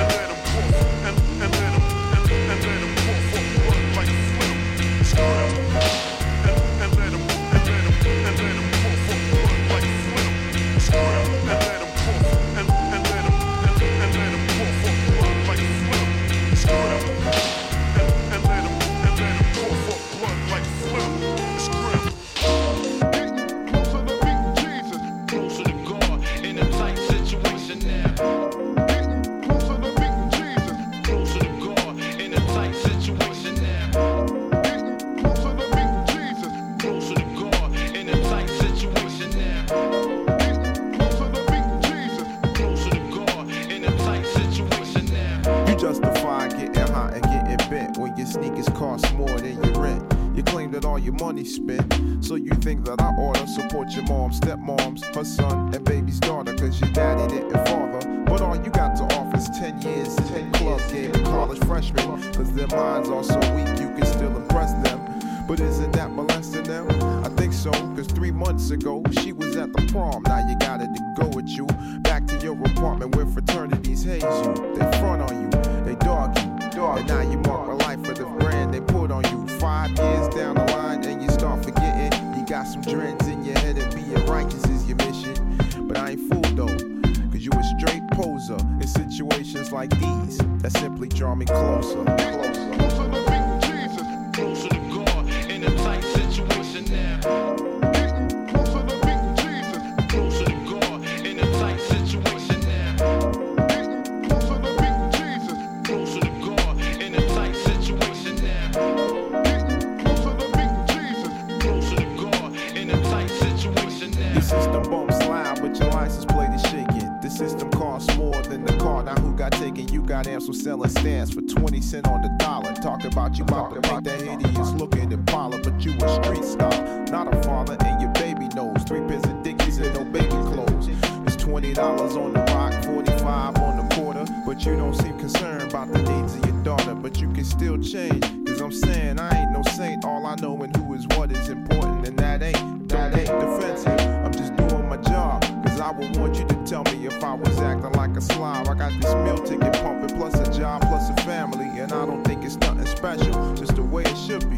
[131.74, 134.26] Dollars on the rock, 45 on the quarter.
[134.46, 136.94] But you don't seem concerned about the needs of your daughter.
[136.94, 140.06] But you can still change, cause I'm saying I ain't no saint.
[140.06, 144.00] All I know and who is what is important, and that ain't, that ain't defensive.
[144.24, 145.42] I'm just doing my job.
[145.66, 148.68] Cause I would want you to tell me if I was acting like a slob.
[148.68, 151.66] I got this meal ticket pumping, plus a job, plus a family.
[151.80, 154.58] And I don't think it's nothing special, just the way it should be.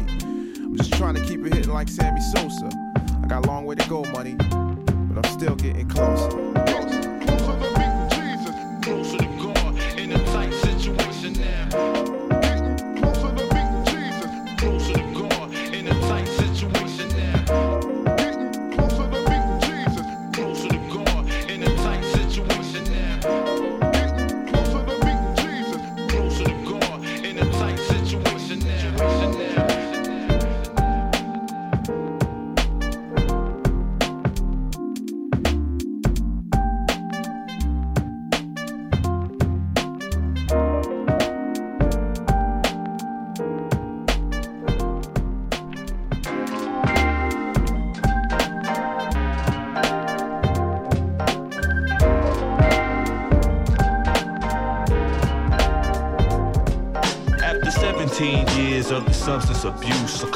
[0.60, 2.68] I'm just trying to keep it hitting like Sammy Sosa.
[3.22, 6.75] I got a long way to go, money, but I'm still getting closer.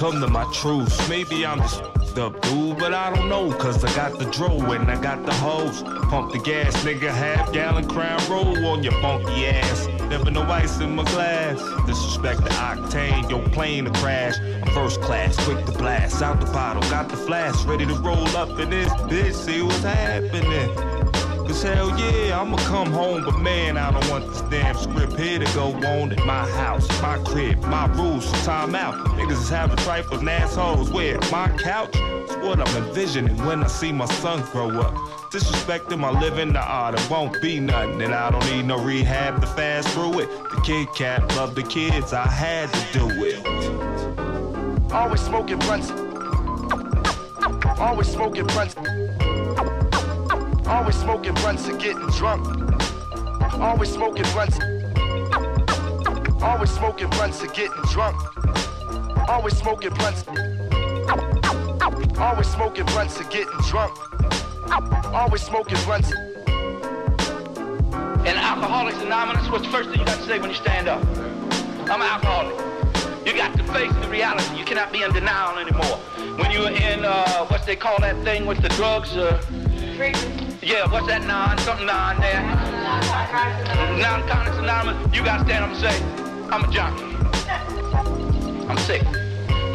[0.00, 1.08] Succumb to my truth.
[1.10, 1.82] Maybe I'm just
[2.18, 5.32] up dude, but I don't know, cause I got the dro and I got the
[5.34, 5.82] hose.
[6.08, 9.86] Pump the gas, nigga, half gallon crown roll on your funky ass.
[10.08, 11.58] Never no ice in my glass.
[11.86, 14.38] Disrespect the octane, your plane to crash.
[14.38, 16.22] I'm first class, quick to blast.
[16.22, 19.82] Out the bottle, got the flash, ready to roll up in this bitch, see what's
[19.82, 20.89] happening.
[21.50, 25.44] Hell yeah, I'ma come home, but man, I don't want this damn script here to
[25.52, 28.94] go on at my house, my crib, my rules, time out.
[29.18, 30.90] Niggas is having trifles and assholes.
[30.90, 31.18] Where?
[31.30, 31.90] My couch?
[31.94, 34.94] It's what I'm envisioning when I see my son grow up.
[35.32, 38.00] Disrespecting my living, nah, there won't be nothing.
[38.00, 40.28] And I don't need no rehab to fast through it.
[40.28, 44.92] The Kid Cat loved the kids, I had to do it.
[44.92, 45.90] Always smoking blunts.
[47.78, 48.76] Always smoking blunts.
[50.70, 52.46] Always smoking blunts and getting drunk.
[53.54, 54.56] Always smoking blunts.
[56.40, 58.16] Always smoking blunts and getting drunk.
[59.28, 60.24] Always smoking blunts.
[62.18, 63.98] Always smoking blunts and getting drunk.
[65.12, 66.12] Always smoking blunts.
[66.12, 66.18] In
[68.36, 71.04] Alcoholics Anonymous, what's the first thing you got to say when you stand up?
[71.90, 72.56] I'm an alcoholic.
[73.26, 74.56] You got to face the reality.
[74.56, 75.98] You cannot be in denial anymore.
[76.38, 79.16] When you're in, uh, what they call that thing with the drugs?
[79.16, 79.42] Uh,
[80.62, 81.58] yeah, what's that non?
[81.58, 82.42] Something non there.
[83.98, 85.16] Non-Connex Anonymous.
[85.16, 86.02] You got to stand up and say,
[86.50, 87.04] I'm a junkie.
[88.68, 89.02] I'm sick.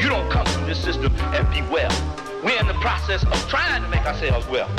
[0.02, 1.90] You don't come through this system and be well.
[2.44, 4.70] We're in the process of trying to make ourselves well.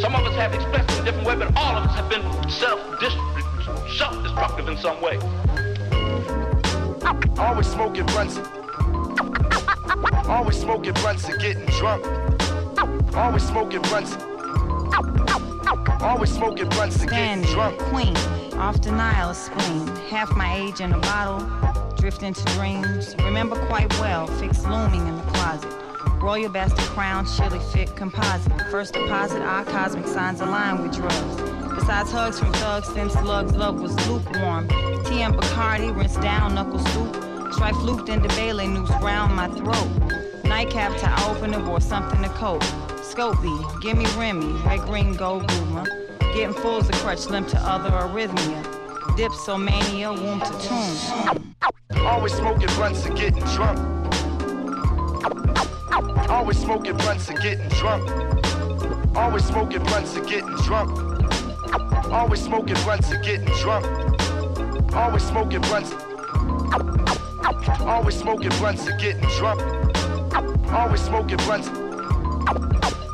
[0.00, 2.22] Some of us have expressed in a different way, but all of us have been
[2.48, 5.18] self-destructive in some way.
[7.38, 8.38] Always smoking blunts.
[10.28, 12.06] Always smoking blunts and getting drunk.
[13.14, 14.16] Always smoking blunts.
[16.02, 17.78] Always smoking blunts and getting Standing, drunk.
[17.78, 18.16] queen,
[18.58, 19.86] off denial of spleen.
[20.10, 21.38] Half my age in a bottle,
[21.96, 23.14] drift into dreams.
[23.20, 25.72] Remember quite well, fixed looming in the closet.
[26.20, 28.52] Royal bastard crown, chilly fit composite.
[28.68, 31.36] First deposit, our cosmic signs align with drugs.
[31.72, 34.66] Besides hugs from thugs, thin slugs, love was lukewarm.
[35.06, 37.14] TM Bacardi, rinse down, knuckle soup.
[37.52, 39.88] Strife looped into Bailey noose round my throat.
[40.44, 42.60] Nightcap to open it, wore something to coat.
[43.12, 45.84] Scopey, gimme Remy, red green gold boomer.
[46.32, 48.62] Getting full's a crutch, limp to other arrhythmia.
[49.18, 52.06] Dipsomania, womb to tomb.
[52.06, 53.78] Always smoking blunts and getting drunk.
[56.30, 58.08] Always smoking blunts and getting drunk.
[59.14, 60.90] Always smoking blunts and getting drunk.
[62.10, 64.94] Always smoking blunts and getting drunk.
[64.94, 65.92] Always smoking blunts.
[67.82, 69.60] Always smoking blunts and getting drunk.
[70.72, 71.68] Always smoking blunts.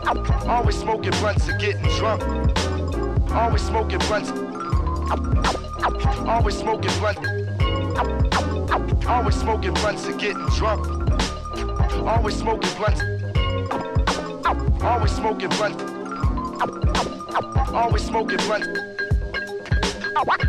[0.09, 2.23] Always smoking blunts and getting drunk.
[3.31, 4.31] Always smoking blunts.
[6.27, 7.21] Always smoking blunts.
[9.07, 10.87] Always smoking blunts and getting drunk.
[12.07, 13.03] Always smoking blunts.
[14.83, 15.83] Always smoking blunts.
[17.75, 18.67] Always smoking blunts.
[20.17, 20.49] Always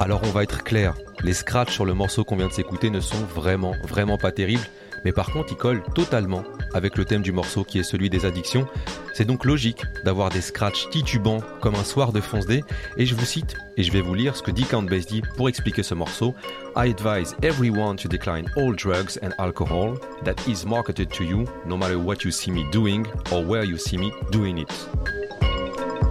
[0.00, 3.00] Alors on va être clair, les scratchs sur le morceau qu'on vient de s'écouter ne
[3.00, 4.66] sont vraiment, vraiment pas terribles,
[5.04, 6.42] mais par contre ils collent totalement
[6.74, 8.66] avec le thème du morceau qui est celui des addictions.
[9.14, 12.64] C'est donc logique d'avoir des scratchs titubants comme un soir de fonce D,
[12.96, 15.48] et je vous cite, et je vais vous lire ce que dit Count Basie pour
[15.48, 16.34] expliquer ce morceau.
[16.76, 21.76] I advise everyone to decline all drugs and alcohol that is marketed to you, no
[21.76, 24.88] matter what you see me doing or where you see me doing it.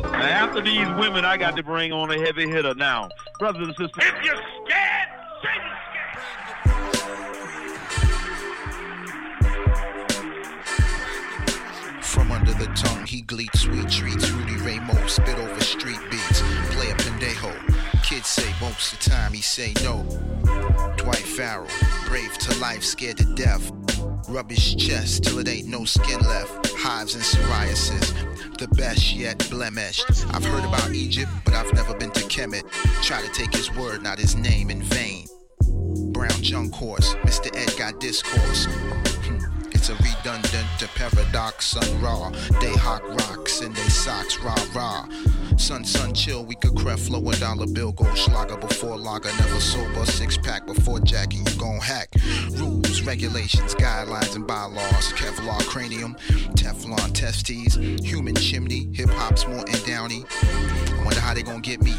[0.02, 3.08] Now, after these women, I got to bring on a heavy hitter now.
[3.40, 4.04] Brothers and sisters.
[4.04, 4.36] If you're
[4.66, 5.08] scared,
[12.60, 14.30] the tongue, he gleats sweet treats.
[14.32, 16.42] Rudy Ray Moore spit over street beats.
[16.72, 17.54] Play a pendejo.
[18.04, 20.04] Kids say most of the time he say no.
[20.98, 21.68] Dwight Farrell,
[22.08, 23.72] brave to life, scared to death.
[24.28, 26.74] Rub his chest till it ain't no skin left.
[26.76, 30.06] Hives and psoriasis, the best yet blemished.
[30.34, 32.70] I've heard about Egypt, but I've never been to Kemet.
[33.02, 35.28] Try to take his word, not his name in vain.
[36.12, 37.56] Brown junk horse, Mr.
[37.56, 38.68] Ed got discourse.
[39.80, 42.32] It's a redundant to paradox, Sun Ra.
[42.60, 45.08] They hawk rocks in they socks, rah rah.
[45.56, 49.60] Sun, sun, chill, we could craft flow a dollar bill, go schlager before lager, never
[49.62, 52.14] sober, six pack before jacking, you gon' hack.
[52.58, 56.16] Rules, regulations, guidelines, and bylaws, Kevlar cranium,
[56.58, 60.26] Teflon testes, human chimney, hip hop's Morton Downey.
[60.30, 61.94] I wonder how they gon' get me.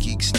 [0.00, 0.29] Geeks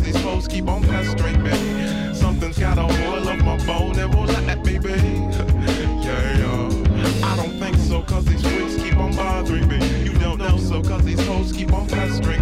[0.00, 2.14] cause these hoes keep on pestering me.
[2.14, 4.90] Something's got a hold of my bone and won't let me be.
[4.90, 7.26] yeah, yeah.
[7.26, 10.04] I don't think so, cause these freaks keep on bothering me.
[10.04, 12.39] You don't know so, cause these hoes keep on pestering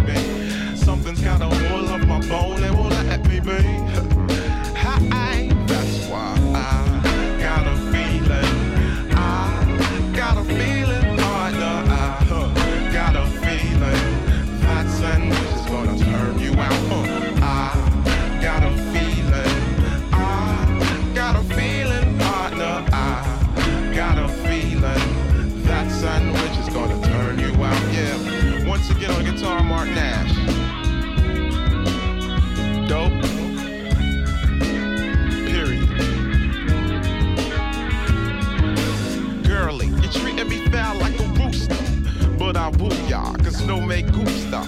[43.61, 44.65] no make gusta.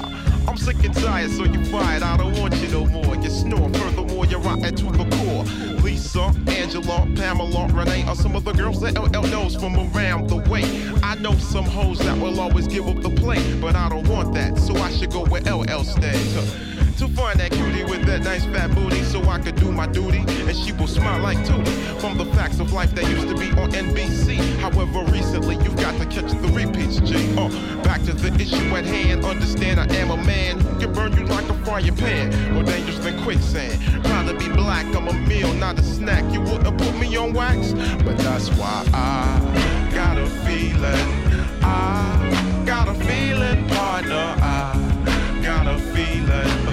[0.47, 2.03] I'm sick and tired, so you fired.
[2.03, 3.15] I don't want you no more.
[3.15, 5.43] You snore, furthermore, you're rotten to the core.
[5.81, 10.37] Lisa, Angela, Pamela, Renee are some of the girls that LL knows from around the
[10.49, 10.63] way.
[11.03, 14.33] I know some hoes that will always give up the play, but I don't want
[14.33, 16.70] that, so I should go where LL stays.
[17.01, 20.19] To find that cutie with that nice fat booty, so I could do my duty,
[20.19, 23.49] and she will smile like Tootie from the facts of life that used to be
[23.59, 24.35] on NBC.
[24.59, 27.15] However, recently you've got to catch the repeats, G.
[27.35, 27.49] Uh,
[27.81, 29.25] back to the issue at hand.
[29.25, 32.99] Understand I am a man who can burn you like a frying pan, more dangerous
[32.99, 33.81] than quicksand.
[34.27, 36.31] To be black, I'm a meal, not a snack.
[36.31, 37.73] You wouldn't put me on wax,
[38.05, 41.63] but that's why I got a feeling.
[41.63, 44.35] I got a feeling, partner.
[44.37, 46.70] I got a feeling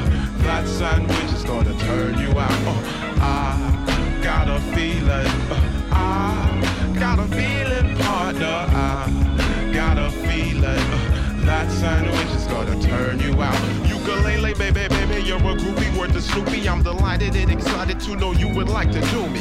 [0.58, 2.50] uh, that sandwich is gonna turn you out.
[3.20, 3.56] Uh,
[3.86, 5.26] I got a feeling.
[5.90, 8.46] Uh, I got a feeling, partner.
[8.46, 13.86] I got a feeling uh, that sandwich is gonna turn you out.
[13.86, 16.68] Ukulele, baby, baby, you're a groupie worth the Snoopy.
[16.68, 19.40] I'm delighted and excited to know you would like to do me.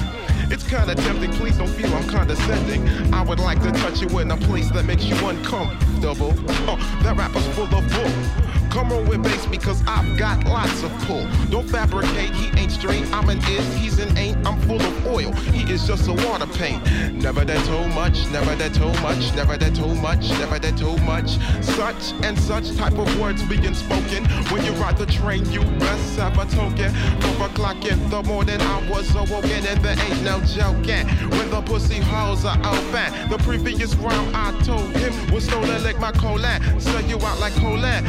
[0.49, 2.87] It's kinda tempting, please don't feel I'm condescending.
[3.13, 6.33] I would like to touch you in a place that makes you uncomfortable.
[6.69, 8.46] Uh, that rapper's full of bull.
[8.69, 11.27] Come on with bass because I've got lots of pull.
[11.49, 13.05] Don't fabricate, he ain't straight.
[13.13, 14.45] I'm an is, he's an ain't.
[14.45, 15.31] I'm full of oil.
[15.51, 16.83] He is just a water paint.
[17.13, 20.97] Never that too much, never that too much, never that too much, never that too
[20.97, 21.37] much.
[21.63, 24.25] Such and such type of words being spoken.
[24.51, 26.93] When you ride the train, you best have a token.
[27.21, 31.07] Four o'clock in the morning, I was awoken and there ain't no joking.
[31.31, 35.99] When the pussy holes are open, the previous round I told him was stolen like
[35.99, 36.61] my colon.
[36.79, 38.05] Sell you out like colon.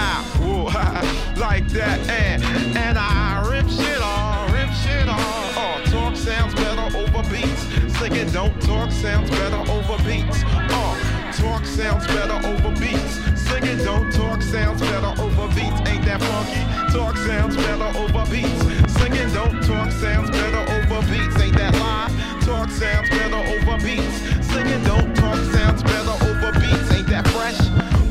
[1.40, 2.44] Like that, and
[2.76, 5.56] and I rip shit off, rip shit off.
[5.56, 7.64] Oh, talk sounds better over beats.
[7.98, 10.44] Singing don't talk sounds better over beats.
[10.68, 10.92] Oh,
[11.32, 13.24] talk sounds better over beats.
[13.40, 15.80] Singing don't talk sounds better over beats.
[15.88, 16.60] Ain't that funky?
[16.92, 18.60] Talk sounds better over beats.
[19.00, 21.40] Singing don't talk sounds better over beats.
[21.40, 22.12] Ain't that live?
[22.44, 24.16] Talk sounds better over beats.
[24.44, 26.92] Singing don't talk sounds better over beats.
[26.92, 27.58] Ain't that fresh?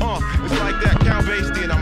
[0.02, 1.00] Uh, it's like that
[1.70, 1.79] I'm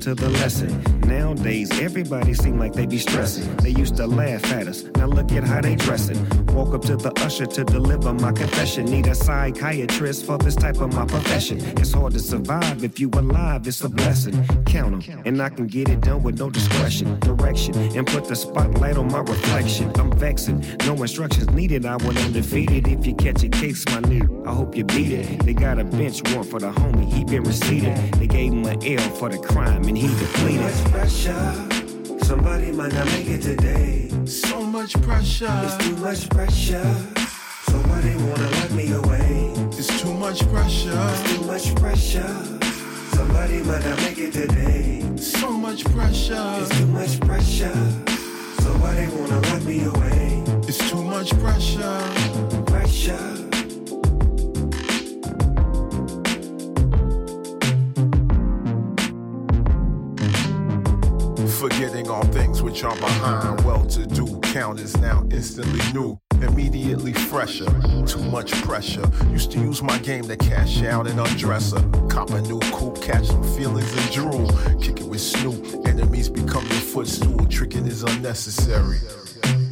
[0.00, 0.82] to the lesson.
[1.00, 3.54] Nowadays, everybody seem like they be stressing.
[3.56, 4.89] They used to laugh at us.
[5.00, 6.18] Now look at how they dressing.
[6.48, 8.84] Walk up to the usher to deliver my confession.
[8.84, 11.58] Need a psychiatrist for this type of my profession.
[11.78, 13.66] It's hard to survive if you alive.
[13.66, 14.34] It's a blessing.
[14.66, 18.26] Count Count 'em, and I can get it done with no discretion, direction, and put
[18.26, 19.90] the spotlight on my reflection.
[19.98, 20.62] I'm vexing.
[20.86, 21.86] No instructions needed.
[21.86, 22.86] I went undefeated.
[22.86, 25.44] If you catch a case, my new, I hope you beat it.
[25.46, 27.10] They got a bench warrant for the homie.
[27.10, 27.96] He been receded.
[28.18, 30.74] They gave him an L for the crime, and he depleted.
[30.92, 31.54] Pressure.
[32.22, 34.10] Somebody might not make it today.
[34.24, 35.60] So much pressure.
[35.62, 36.96] It's too much pressure.
[37.64, 39.52] Somebody wanna lock me away.
[39.76, 40.90] It's too much pressure.
[40.94, 42.34] It's too much pressure.
[43.12, 45.04] Somebody might not make it today.
[45.18, 46.56] So much pressure.
[46.60, 47.78] It's too much pressure.
[48.60, 50.42] Somebody wanna lock me away.
[50.66, 52.00] It's too much pressure.
[52.64, 53.36] Pressure.
[61.60, 64.39] Forgetting all things which are behind, well to do.
[64.52, 67.66] Count is now instantly new, immediately fresher.
[68.04, 69.08] Too much pressure.
[69.30, 72.08] Used to use my game to cash out and undress her.
[72.08, 74.48] Cop a new coupe, catch some feelings and drool.
[74.80, 75.86] Kick it with Snoop.
[75.86, 77.46] Enemies become your footstool.
[77.46, 78.98] Tricking is unnecessary.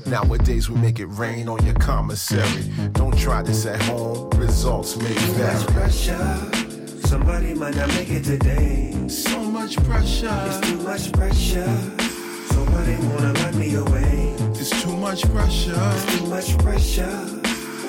[0.07, 2.63] Nowadays we make it rain on your commissary.
[2.93, 5.59] Don't try this at home, results may vary.
[5.59, 7.01] Too much pressure.
[7.01, 8.95] Somebody might not make it today.
[9.09, 10.31] So much pressure.
[10.47, 11.67] It's too much pressure.
[12.53, 14.48] Somebody wanna lock me away.
[15.09, 15.73] Much pressure.
[15.75, 17.27] It's too much pressure.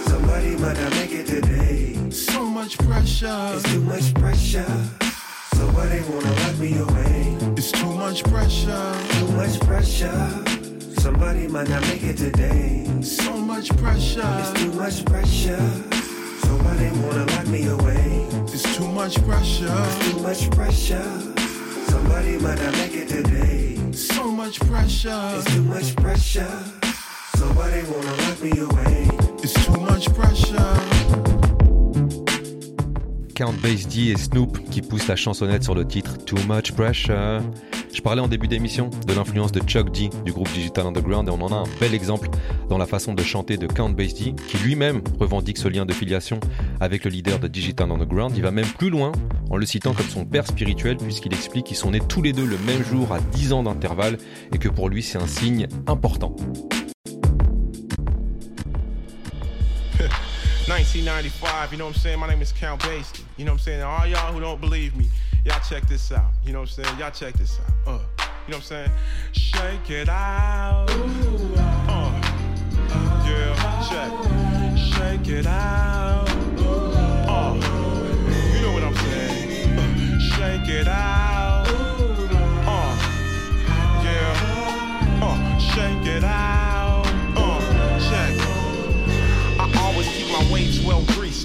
[0.08, 2.10] Somebody might not make it today.
[2.12, 3.52] So much pressure.
[3.56, 4.66] It's too much pressure.
[5.56, 7.38] Somebody wanna lock me away.
[7.58, 8.96] It's too much pressure.
[9.20, 10.30] Too much pressure.
[11.02, 12.88] Somebody might not make it today.
[13.02, 14.24] So much pressure.
[14.40, 15.60] It's too much pressure.
[16.48, 18.28] Somebody wanna lock me away.
[18.48, 19.68] It's too much pressure.
[19.68, 21.12] It's too much pressure.
[21.90, 23.76] Somebody might not make it today.
[23.92, 25.34] So much pressure.
[25.36, 26.79] It's too much pressure.
[33.36, 37.42] Count Bass D et Snoop qui poussent la chansonnette sur le titre Too Much Pressure.
[37.94, 41.32] Je parlais en début d'émission de l'influence de Chuck D du groupe Digital Underground et
[41.32, 42.30] on en a un bel exemple
[42.68, 45.94] dans la façon de chanter de Count Bass D qui lui-même revendique ce lien de
[45.94, 46.42] filiation
[46.82, 48.34] avec le leader de Digital Underground.
[48.36, 49.14] Il va même plus loin
[49.50, 52.46] en le citant comme son père spirituel puisqu'il explique qu'ils sont nés tous les deux
[52.46, 54.18] le même jour à 10 ans d'intervalle
[54.54, 56.36] et que pour lui c'est un signe important.
[60.90, 62.20] 1995, you know what I'm saying?
[62.20, 63.22] My name is Count Bass D.
[63.38, 63.84] You know what I'm saying?
[63.84, 65.08] All y'all who don't believe me,
[65.46, 66.32] y'all check this out.
[66.44, 66.98] You know what I'm saying?
[66.98, 67.68] Y'all check this out.
[67.86, 68.00] Uh,
[68.48, 68.92] you know what I'm saying?
[69.32, 70.88] Shake it out.
[70.90, 72.12] Uh,
[73.24, 74.12] yeah, check.
[74.80, 76.28] Shake it out.
[76.28, 77.54] Uh,
[78.56, 80.20] you know what I'm saying?
[80.20, 81.68] Shake it out.
[82.66, 82.96] Uh,
[84.04, 85.22] yeah.
[85.22, 86.49] Uh, shake it out.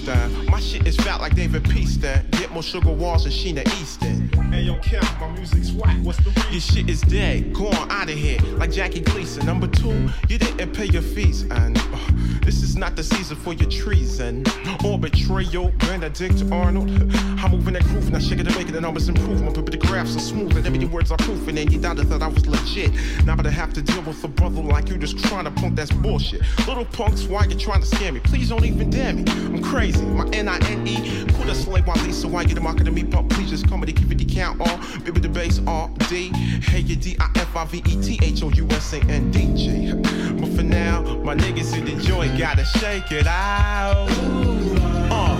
[0.07, 2.23] My shit is fat like David Peaster.
[2.31, 4.29] Get more sugar walls than Sheena Easton.
[4.51, 5.97] Hey yo, Count, my music's whack.
[6.03, 6.51] What's the reason?
[6.51, 7.53] Your shit is dead.
[7.53, 9.45] Go on out of here, like Jackie Gleason.
[9.45, 11.97] Number two, you didn't pay your fees, and uh,
[12.43, 14.43] this is not the season for your treason
[14.83, 15.71] or betrayal.
[15.79, 16.89] Benedict Arnold.
[17.39, 19.41] I'm moving that groove, now shaking and making the numbers improve.
[19.41, 21.47] My paper the graphs are smooth, and every words are proof.
[21.47, 22.91] And then you doubted that I was legit.
[23.25, 25.75] Now but I have to deal with a brother like you just trying to punk.
[25.75, 26.41] That's bullshit.
[26.67, 28.19] Little punks, why you trying to scare me?
[28.19, 29.23] Please don't even dare me.
[29.27, 30.05] I'm crazy.
[30.05, 30.27] My
[30.65, 31.25] N-I-N-E.
[31.33, 32.27] Cool as slave while Lisa.
[32.27, 33.03] Why you the market to me?
[33.03, 34.77] But please just come with the keep it the count all.
[34.99, 36.29] Baby the bass all D.
[36.63, 39.93] Hey you D-I-F-I-V-E-T-H-O-U-S-A-N-D-J.
[40.39, 44.07] But for now, my niggas in the joint gotta shake it out.
[44.09, 45.37] Uh,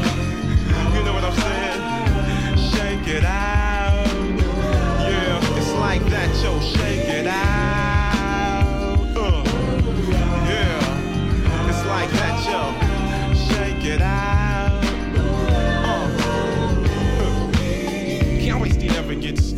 [0.93, 1.81] you know what I'm saying?
[2.71, 4.05] Shake it out.
[5.01, 6.59] Yeah, it's like that, yo.
[6.59, 8.97] Shake it out.
[9.15, 9.43] Uh,
[10.47, 12.73] yeah, it's like that, yo.
[13.53, 14.34] Shake it out.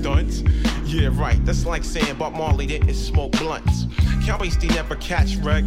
[0.07, 0.41] Stunts.
[0.85, 1.43] Yeah, right.
[1.45, 3.87] That's like saying Bob Marley didn't smoke blunts.
[4.25, 5.65] Can't waste he never catch wreck.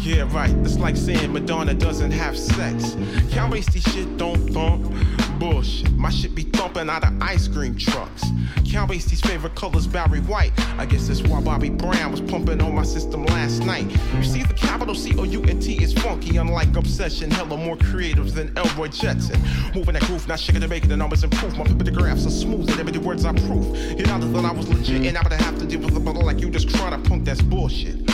[0.00, 0.54] Yeah, right.
[0.62, 2.96] That's like saying Madonna doesn't have sex.
[3.30, 4.90] Can't waste shit don't thump.
[5.38, 5.92] Bullshit.
[5.92, 8.24] My shit be thumping out of ice cream trucks.
[8.70, 10.52] Count Basie's favorite color's Barry White.
[10.78, 13.86] I guess that's why Bobby Brown was pumping on my system last night.
[14.14, 17.30] You see, the capital C O U N T is funky, unlike Obsession.
[17.30, 19.40] Hella more creative than Elroy Jetson.
[19.74, 21.56] Moving that groove, not shaking the bacon, the numbers improve.
[21.56, 23.76] My pictographs are smooth, and every words I proof.
[23.98, 26.00] You know, I thought I was legit, and I would have to deal with a
[26.00, 28.13] brother like you just trying to punk, that's bullshit.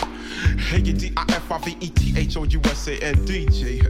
[1.01, 3.81] D-I-F-I-V-E-T-H-O-U-S-A-N-D-J.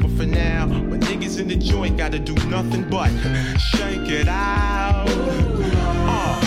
[0.00, 3.10] But for now, my niggas in the joint gotta do nothing but
[3.58, 5.06] shake it out.
[5.08, 6.40] Uh.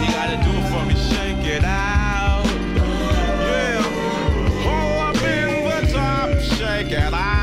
[0.00, 0.94] You gotta do it for me,
[1.46, 2.44] it out.
[3.46, 5.08] Yeah.
[5.08, 7.39] Up in the top, shake it out.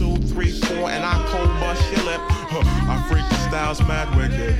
[0.00, 2.20] Two, three, four, and I cold bust your lip.
[2.48, 2.62] Huh.
[2.90, 4.56] I freak the styles mad wicked.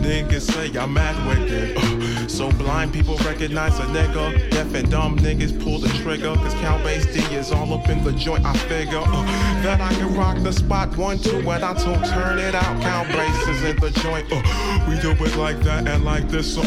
[0.00, 2.30] Niggas say I'm mad wicked.
[2.30, 4.50] So blind people recognize a nigga.
[4.50, 6.34] Deaf and dumb niggas pull the trigger.
[6.36, 8.46] Cause Count Bass D is all up in the joint.
[8.46, 9.24] I figure uh,
[9.64, 12.80] that I can rock the spot one, two, and I don't turn it out.
[12.80, 14.26] Count Bass is in the joint.
[14.32, 16.56] Uh, we do it like that and like this.
[16.56, 16.62] Uh,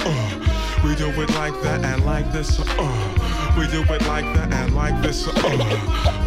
[0.83, 2.59] we do it like that and like this.
[2.59, 5.27] Uh, we do it like that and like this.
[5.27, 5.33] Uh,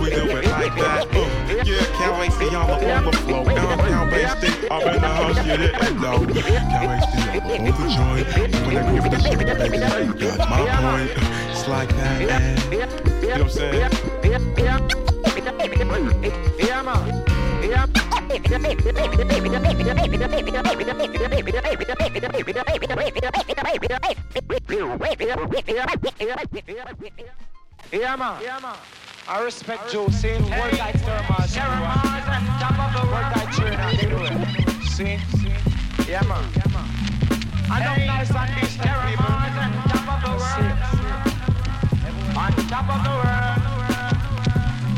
[0.01, 1.07] we do it like that.
[1.11, 1.29] Uh,
[1.65, 3.45] yeah, Count Bass D all up on the floor.
[3.45, 5.37] Now Count Bass D up in the house.
[5.39, 6.19] You didn't know.
[6.19, 8.27] Count Bass D up on the joint.
[8.67, 11.11] When I groove the shit, baby, you got my point.
[11.51, 12.73] It's like that, man.
[12.73, 13.75] You know what I'm saying?
[16.59, 17.25] Yeah, man.
[17.63, 18.04] Yeah.
[27.93, 28.43] Yeah, man.
[28.43, 28.77] Yeah, man.
[29.29, 31.55] I respect Joe saying what guy Termas
[32.59, 33.91] top of the world trainer.
[34.83, 35.19] See?
[36.11, 36.45] Yeah, man.
[36.57, 36.87] Yeah, man.
[37.71, 40.79] I don't nice on these Termas and top of the world.
[42.37, 43.63] On top of the world.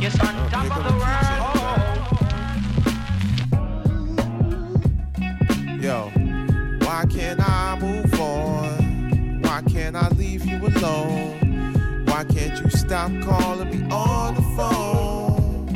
[0.01, 1.55] Yes, on top of the world.
[10.87, 12.05] Alone?
[12.07, 15.70] Why can't you stop calling me on the phone?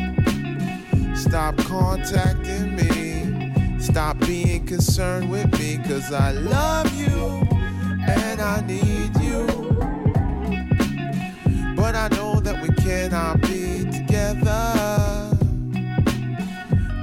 [1.16, 3.78] Stop contacting me.
[3.78, 5.78] Stop being concerned with me.
[5.78, 7.46] Cause I love you
[8.06, 9.46] and I need you.
[11.76, 15.30] But I know that we cannot be together.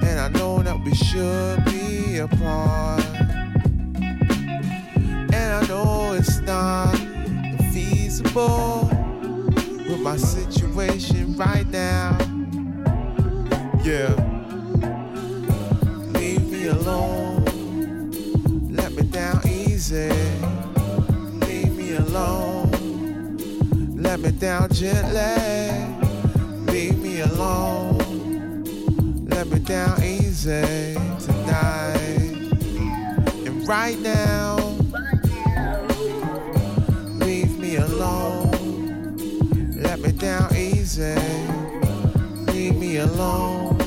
[0.08, 3.04] And I know that we should be apart.
[5.40, 7.07] And I know it's not
[8.24, 12.18] with my situation right now.
[13.84, 14.14] Yeah.
[16.14, 17.46] Leave me alone.
[18.72, 20.10] Let me down easy.
[21.46, 23.38] Leave me alone.
[23.96, 25.76] Let me down gently.
[26.74, 28.66] Leave me alone.
[29.30, 32.52] Let me down easy tonight.
[33.46, 34.67] And right now,
[40.00, 41.16] Let me down easy.
[42.54, 43.80] Leave me alone.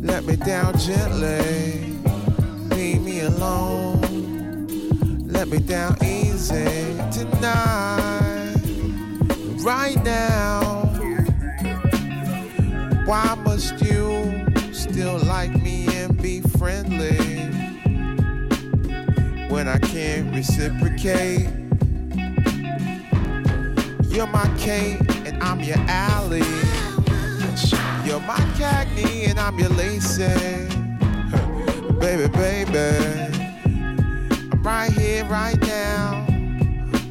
[0.00, 1.98] Let me down gently.
[2.76, 3.98] Leave me alone.
[5.26, 8.54] Let me down easy tonight.
[9.64, 10.84] Right now.
[13.04, 17.18] Why must you still like me and be friendly
[19.48, 21.63] when I can't reciprocate?
[24.14, 26.38] You're my Kate and I'm your Allie.
[28.06, 30.22] You're my Cagney and I'm your Lacey.
[31.98, 32.78] baby, baby.
[34.52, 36.24] I'm right here, right now.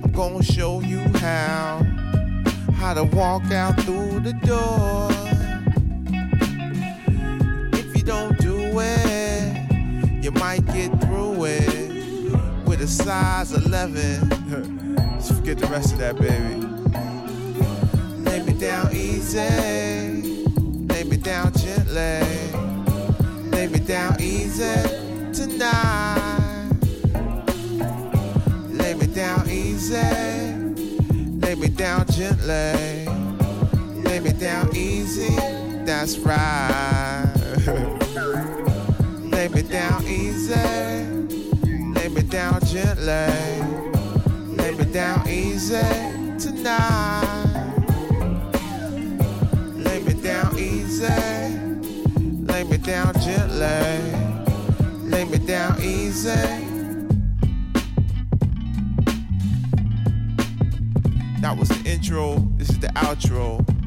[0.02, 1.86] I'm gonna show you how.
[2.76, 5.10] How to walk out through the door.
[7.74, 14.30] If you don't do it, you might get through it with a size 11.
[15.18, 16.83] Just forget the rest of that, baby.
[19.34, 20.84] Lay me down easy.
[20.88, 22.22] Lay me down gently.
[23.52, 24.74] Lay me down easy
[25.34, 26.70] tonight.
[28.70, 29.96] Lay me down easy.
[31.42, 33.08] Lay me down gently.
[34.04, 35.36] Lay me down easy,
[35.86, 37.26] that's right.
[39.32, 40.54] Lay me down easy,
[41.96, 43.34] lay me down gently.
[44.56, 45.82] Lay me down easy
[46.38, 47.43] tonight.
[52.84, 54.12] Down gently.
[55.10, 56.30] Lay me down easy.
[61.40, 63.83] That was the intro, this is the outro.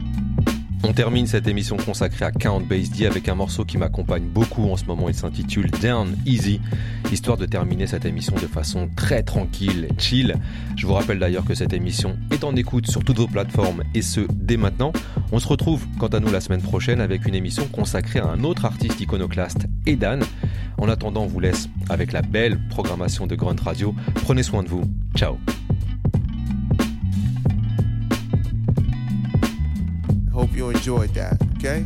[0.88, 4.70] On termine cette émission consacrée à Count Bass D avec un morceau qui m'accompagne beaucoup
[4.70, 5.08] en ce moment.
[5.08, 6.60] Il s'intitule Down Easy,
[7.10, 10.36] histoire de terminer cette émission de façon très tranquille, chill.
[10.76, 14.02] Je vous rappelle d'ailleurs que cette émission est en écoute sur toutes vos plateformes et
[14.02, 14.92] ce dès maintenant.
[15.32, 18.44] On se retrouve quant à nous la semaine prochaine avec une émission consacrée à un
[18.44, 20.20] autre artiste iconoclaste, Edan.
[20.78, 23.92] En attendant, on vous laisse avec la belle programmation de Grunt Radio.
[24.22, 24.84] Prenez soin de vous.
[25.16, 25.36] Ciao.
[30.36, 31.82] Hope you enjoyed that, okay?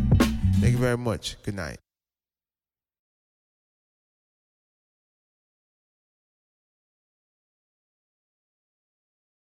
[0.59, 1.41] Thank you very much.
[1.45, 1.79] Good night.